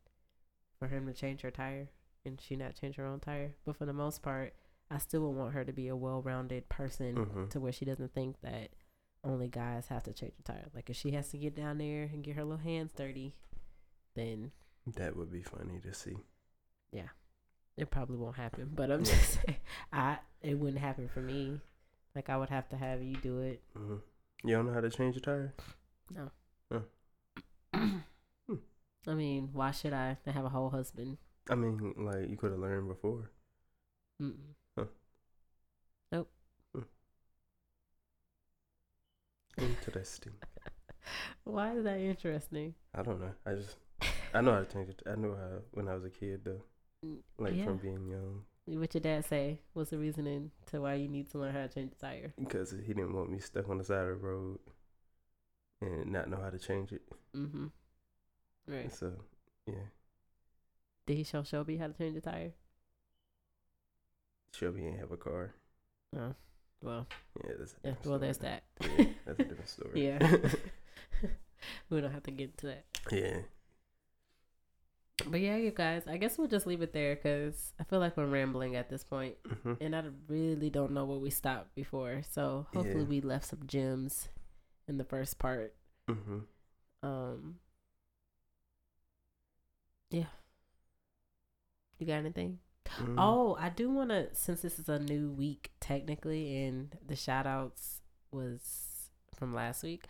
for 0.78 0.88
him 0.88 1.06
to 1.06 1.12
change 1.12 1.40
her 1.42 1.50
tire 1.50 1.88
and 2.24 2.40
she 2.40 2.54
not 2.56 2.74
change 2.80 2.96
her 2.96 3.06
own 3.06 3.20
tire. 3.20 3.52
But 3.64 3.76
for 3.76 3.84
the 3.84 3.92
most 3.92 4.22
part, 4.22 4.54
I 4.90 4.98
still 4.98 5.22
would 5.22 5.36
want 5.36 5.54
her 5.54 5.64
to 5.64 5.72
be 5.72 5.88
a 5.88 5.96
well-rounded 5.96 6.68
person 6.68 7.16
Mhm. 7.16 7.50
to 7.50 7.60
where 7.60 7.72
she 7.72 7.84
doesn't 7.84 8.14
think 8.14 8.40
that 8.42 8.70
only 9.24 9.48
guys 9.48 9.88
have 9.88 10.02
to 10.04 10.12
change 10.12 10.34
a 10.38 10.42
tire. 10.42 10.68
Like 10.74 10.88
if 10.90 10.96
she 10.96 11.10
has 11.12 11.30
to 11.30 11.38
get 11.38 11.54
down 11.56 11.78
there 11.78 12.04
and 12.04 12.22
get 12.22 12.36
her 12.36 12.44
little 12.44 12.58
hands 12.58 12.92
dirty, 12.92 13.34
then 14.14 14.52
that 14.86 15.16
would 15.16 15.30
be 15.32 15.42
funny 15.42 15.80
to 15.80 15.92
see. 15.94 16.16
Yeah. 16.92 17.08
It 17.76 17.90
probably 17.90 18.18
won't 18.18 18.36
happen. 18.36 18.70
But 18.74 18.90
I'm 18.90 19.02
just 19.04 19.40
saying, 19.46 19.56
I 19.92 20.18
it 20.42 20.54
wouldn't 20.58 20.80
happen 20.80 21.08
for 21.08 21.20
me. 21.20 21.60
Like 22.14 22.28
I 22.28 22.36
would 22.36 22.50
have 22.50 22.68
to 22.68 22.76
have 22.76 23.02
you 23.02 23.16
do 23.16 23.40
it. 23.40 23.62
hmm 23.74 23.96
You 24.44 24.56
don't 24.56 24.66
know 24.66 24.72
how 24.74 24.80
to 24.80 24.90
change 24.90 25.16
a 25.16 25.20
tire? 25.20 25.54
No. 26.14 26.30
Huh. 26.72 26.80
I 29.06 29.14
mean, 29.14 29.50
why 29.52 29.70
should 29.70 29.92
I 29.92 30.16
have 30.26 30.44
a 30.44 30.48
whole 30.48 30.70
husband? 30.70 31.18
I 31.50 31.54
mean, 31.54 31.94
like 31.98 32.28
you 32.30 32.36
could 32.36 32.50
have 32.52 32.60
learned 32.60 32.88
before. 32.88 33.30
Mm-mm. 34.20 34.54
Interesting. 39.58 40.32
Why 41.44 41.72
is 41.76 41.84
that 41.84 41.98
interesting? 41.98 42.74
I 42.94 43.02
don't 43.02 43.20
know. 43.20 43.32
I 43.46 43.54
just 43.54 43.76
I 44.34 44.40
know 44.40 44.52
how 44.52 44.60
to 44.60 44.72
change 44.72 44.88
it. 44.90 45.02
I 45.06 45.14
know 45.14 45.34
how 45.34 45.58
when 45.72 45.88
I 45.88 45.94
was 45.94 46.04
a 46.04 46.10
kid 46.10 46.40
though, 46.44 46.62
Mm, 47.04 47.18
like 47.38 47.56
yeah. 47.56 47.64
from 47.64 47.78
being 47.78 48.06
young, 48.06 48.42
What 48.66 48.94
your 48.94 49.00
dad 49.00 49.24
say? 49.24 49.58
What's 49.72 49.90
the 49.90 49.98
reasoning 49.98 50.52
to 50.66 50.80
why 50.80 50.94
you 50.94 51.08
need 51.08 51.28
to 51.32 51.38
learn 51.38 51.52
how 51.52 51.62
to 51.62 51.68
change 51.68 51.90
the 51.90 52.06
tire? 52.06 52.32
because 52.38 52.70
he 52.70 52.94
didn't 52.94 53.12
want 53.12 53.30
me 53.30 53.40
stuck 53.40 53.68
on 53.68 53.78
the 53.78 53.84
side 53.84 54.02
of 54.06 54.20
the 54.20 54.26
road 54.26 54.58
and 55.82 56.10
not 56.12 56.30
know 56.30 56.38
how 56.42 56.50
to 56.50 56.58
change 56.58 56.92
it. 56.92 57.02
Mm-hmm. 57.36 57.66
Right. 58.68 58.92
So 58.92 59.12
yeah, 59.66 59.74
Did 61.06 61.16
he 61.18 61.24
show 61.24 61.42
Shelby 61.42 61.76
how 61.76 61.88
to 61.88 61.92
change 61.94 62.14
the 62.14 62.20
tire? 62.20 62.52
Shelby 64.54 64.86
ain't 64.86 64.98
have 65.00 65.10
a 65.12 65.16
car. 65.16 65.54
Oh, 66.16 66.34
well, 66.82 67.06
Yeah, 67.44 67.52
that's 67.58 67.72
a 67.84 67.88
yeah. 67.88 67.94
Well, 68.04 68.18
there's 68.18 68.38
that. 68.38 68.62
Yeah, 68.80 69.06
that's 69.26 69.40
a 69.40 69.44
different 69.44 69.68
story. 69.68 69.90
Yeah. 70.06 70.36
we 71.90 72.00
don't 72.00 72.12
have 72.12 72.22
to 72.24 72.30
get 72.30 72.50
into 72.50 72.66
that. 72.66 72.84
yeah. 73.10 73.38
But 75.26 75.40
yeah, 75.40 75.56
you 75.56 75.70
guys, 75.70 76.02
I 76.08 76.16
guess 76.16 76.36
we'll 76.36 76.48
just 76.48 76.66
leave 76.66 76.82
it 76.82 76.92
there 76.92 77.14
because 77.14 77.72
I 77.78 77.84
feel 77.84 78.00
like 78.00 78.16
we're 78.16 78.26
rambling 78.26 78.74
at 78.76 78.88
this 78.90 79.04
point, 79.04 79.36
hmm 79.62 79.74
and 79.80 79.94
I 79.94 80.02
really 80.26 80.68
don't 80.70 80.90
know 80.92 81.04
where 81.04 81.18
we 81.18 81.30
stopped 81.30 81.74
before. 81.74 82.22
So 82.30 82.66
hopefully 82.74 83.02
Yeah. 83.04 83.08
we 83.08 83.20
left 83.20 83.46
some 83.46 83.60
gems 83.66 84.28
in 84.88 84.98
the 84.98 85.04
first 85.04 85.38
part. 85.38 85.74
hmm 86.08 86.40
Um, 87.02 87.56
yeah. 90.10 90.26
You 91.98 92.06
got 92.06 92.14
anything? 92.14 92.58
Mm-hmm. 92.88 93.18
Oh, 93.18 93.56
I 93.58 93.68
do 93.70 93.90
want 93.90 94.10
to, 94.10 94.28
since 94.34 94.60
this 94.62 94.78
is 94.78 94.88
a 94.88 94.98
new 94.98 95.30
week 95.30 95.70
technically, 95.80 96.64
and 96.64 96.96
the 97.06 97.16
shout 97.16 97.46
outs 97.46 98.00
was 98.30 99.10
from 99.34 99.54
last 99.54 99.82
week, 99.82 100.04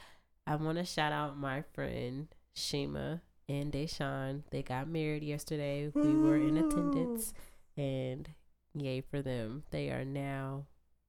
I 0.46 0.56
want 0.56 0.78
to 0.78 0.84
shout 0.84 1.12
out 1.12 1.38
my 1.38 1.62
friend 1.74 2.28
Shima 2.54 3.22
and 3.48 3.72
Deshawn. 3.72 4.42
They 4.50 4.62
got 4.62 4.88
married 4.88 5.22
yesterday. 5.22 5.90
We 5.94 6.14
were 6.16 6.36
in 6.36 6.56
attendance, 6.56 7.32
and 7.76 8.28
yay 8.74 9.00
for 9.02 9.22
them. 9.22 9.62
They 9.70 9.90
are 9.90 10.04
now 10.04 10.66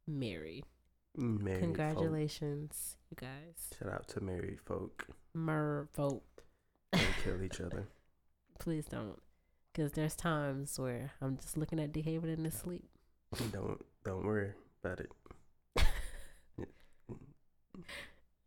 married. 0.08 0.65
Married 1.43 1.60
folk. 1.93 2.19
You 3.13 3.28
guys. 3.28 3.67
Shout 3.80 3.93
out 3.93 4.08
to 4.10 4.21
married 4.21 4.58
folk. 4.65 5.06
Mer 5.36 5.88
folk. 5.93 6.23
Don't 6.91 7.06
kill 7.23 7.43
each 7.43 7.62
other. 7.62 7.88
Please 8.60 8.86
don't. 8.86 9.19
Because 9.71 9.91
there's 9.91 10.15
times 10.15 10.80
where 10.80 11.12
I'm 11.21 11.38
just 11.38 11.56
looking 11.56 11.80
at 11.80 11.91
D. 11.91 12.02
Haven 12.02 12.30
in 12.30 12.43
his 12.43 12.56
sleep. 12.56 12.86
Don't 13.52 13.80
don't 14.04 14.26
worry 14.26 14.54
about 14.84 14.99
it. 15.02 15.12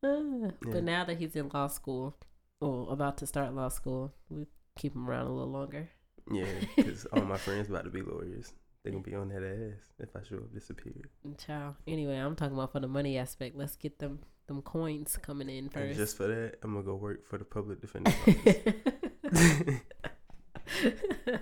Ah, 0.04 0.18
Yeah. 0.42 0.50
But 0.72 0.82
now 0.84 1.04
that 1.04 1.18
he's 1.18 1.36
in 1.36 1.48
law 1.54 1.68
school, 1.68 2.16
or 2.60 2.92
about 2.92 3.18
to 3.18 3.26
start 3.26 3.54
law 3.54 3.68
school, 3.68 4.12
we 4.28 4.46
keep 4.76 4.94
him 4.94 5.08
around 5.08 5.26
a 5.26 5.32
little 5.32 5.50
longer. 5.50 5.90
Yeah, 6.30 6.44
because 6.76 7.06
all 7.06 7.22
my 7.22 7.36
friends 7.46 7.68
about 7.68 7.84
to 7.84 7.90
be 7.90 8.02
lawyers. 8.02 8.52
They 8.86 8.92
gonna 8.92 9.02
be 9.02 9.16
on 9.16 9.30
that 9.30 9.42
ass 9.42 9.82
if 9.98 10.14
I 10.14 10.20
show 10.22 10.36
up 10.36 10.54
disappeared. 10.54 11.08
And 11.24 11.36
Child. 11.36 11.74
Anyway, 11.88 12.14
I'm 12.14 12.36
talking 12.36 12.54
about 12.54 12.70
for 12.70 12.78
the 12.78 12.86
money 12.86 13.18
aspect. 13.18 13.56
Let's 13.56 13.74
get 13.74 13.98
them 13.98 14.20
them 14.46 14.62
coins 14.62 15.18
coming 15.20 15.48
in 15.48 15.64
And 15.64 15.72
first. 15.72 15.96
just 15.96 16.16
for 16.16 16.28
that, 16.28 16.58
I'm 16.62 16.74
gonna 16.74 16.84
go 16.84 16.94
work 16.94 17.26
for 17.26 17.36
the 17.36 17.44
public 17.44 17.80
defender. 17.80 18.12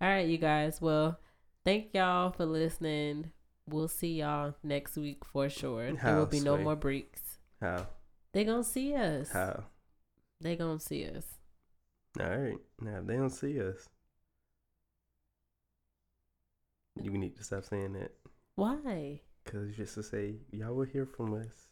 All 0.00 0.08
right, 0.08 0.26
you 0.26 0.38
guys. 0.38 0.80
Well, 0.80 1.18
thank 1.66 1.92
y'all 1.92 2.30
for 2.30 2.46
listening. 2.46 3.30
We'll 3.68 3.88
see 3.88 4.14
y'all 4.14 4.54
next 4.62 4.96
week 4.96 5.26
for 5.26 5.50
sure. 5.50 5.92
There 5.92 6.14
will 6.16 6.24
How, 6.24 6.30
be 6.30 6.40
no 6.40 6.56
more 6.56 6.76
breaks. 6.76 7.36
How? 7.60 7.88
They 8.32 8.44
gonna 8.44 8.64
see 8.64 8.94
us. 8.94 9.30
How? 9.32 9.64
They 10.40 10.56
gonna 10.56 10.80
see 10.80 11.04
us. 11.10 11.26
All 12.18 12.26
right. 12.26 12.56
Now 12.80 13.00
if 13.00 13.06
they 13.06 13.16
don't 13.16 13.28
see 13.28 13.60
us, 13.60 13.86
you 17.02 17.12
need 17.12 17.36
to 17.36 17.44
stop 17.44 17.64
saying 17.64 17.94
that. 17.94 18.12
Why? 18.56 19.20
Cause 19.44 19.74
just 19.76 19.94
to 19.94 20.02
say 20.02 20.36
y'all 20.50 20.74
will 20.74 20.84
hear 20.84 21.06
from 21.06 21.34
us. 21.34 21.68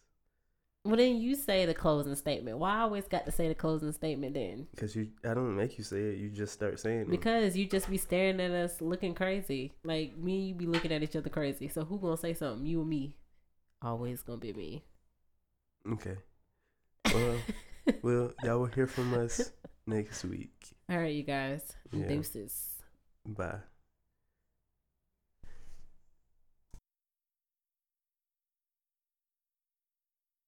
Well, 0.85 0.97
then 0.97 1.17
you 1.17 1.35
say 1.35 1.67
the 1.67 1.75
closing 1.75 2.15
statement. 2.15 2.59
Why 2.59 2.77
I 2.77 2.81
always 2.83 3.09
got 3.09 3.27
to 3.27 3.33
say 3.33 3.49
the 3.49 3.57
closing 3.57 3.91
statement 3.91 4.35
then? 4.35 4.69
Cause 4.77 4.95
you, 4.95 5.09
I 5.25 5.35
don't 5.35 5.57
make 5.57 5.77
you 5.79 5.83
say 5.85 6.01
it. 6.01 6.19
You 6.19 6.31
just 6.31 6.53
start 6.53 6.79
saying 6.79 7.01
it. 7.01 7.11
Because 7.11 7.57
you 7.57 7.67
just 7.67 7.91
be 7.91 7.97
staring 7.97 8.41
at 8.41 8.53
us 8.53 8.81
looking 8.81 9.13
crazy. 9.13 9.73
Like 9.83 10.17
me 10.17 10.39
and 10.39 10.49
you 10.49 10.55
be 10.55 10.67
looking 10.67 10.93
at 10.93 11.03
each 11.03 11.17
other 11.17 11.29
crazy. 11.29 11.67
So 11.69 11.85
who 11.85 11.99
gonna 11.99 12.17
say 12.17 12.35
something? 12.35 12.65
You 12.65 12.83
or 12.83 12.85
me? 12.85 13.17
Always 13.83 14.23
gonna 14.23 14.39
be 14.39 14.53
me. 14.53 14.85
Okay. 15.93 16.17
Well, 17.13 17.37
well, 18.03 18.33
y'all 18.45 18.59
will 18.61 18.67
hear 18.67 18.87
from 18.87 19.13
us 19.15 19.51
next 19.89 20.25
week. 20.25 20.55
All 20.89 20.99
right, 20.99 21.15
you 21.15 21.25
guys. 21.25 21.73
Yeah. 21.91 22.07
Deuces. 22.07 22.83
Bye. 23.27 23.59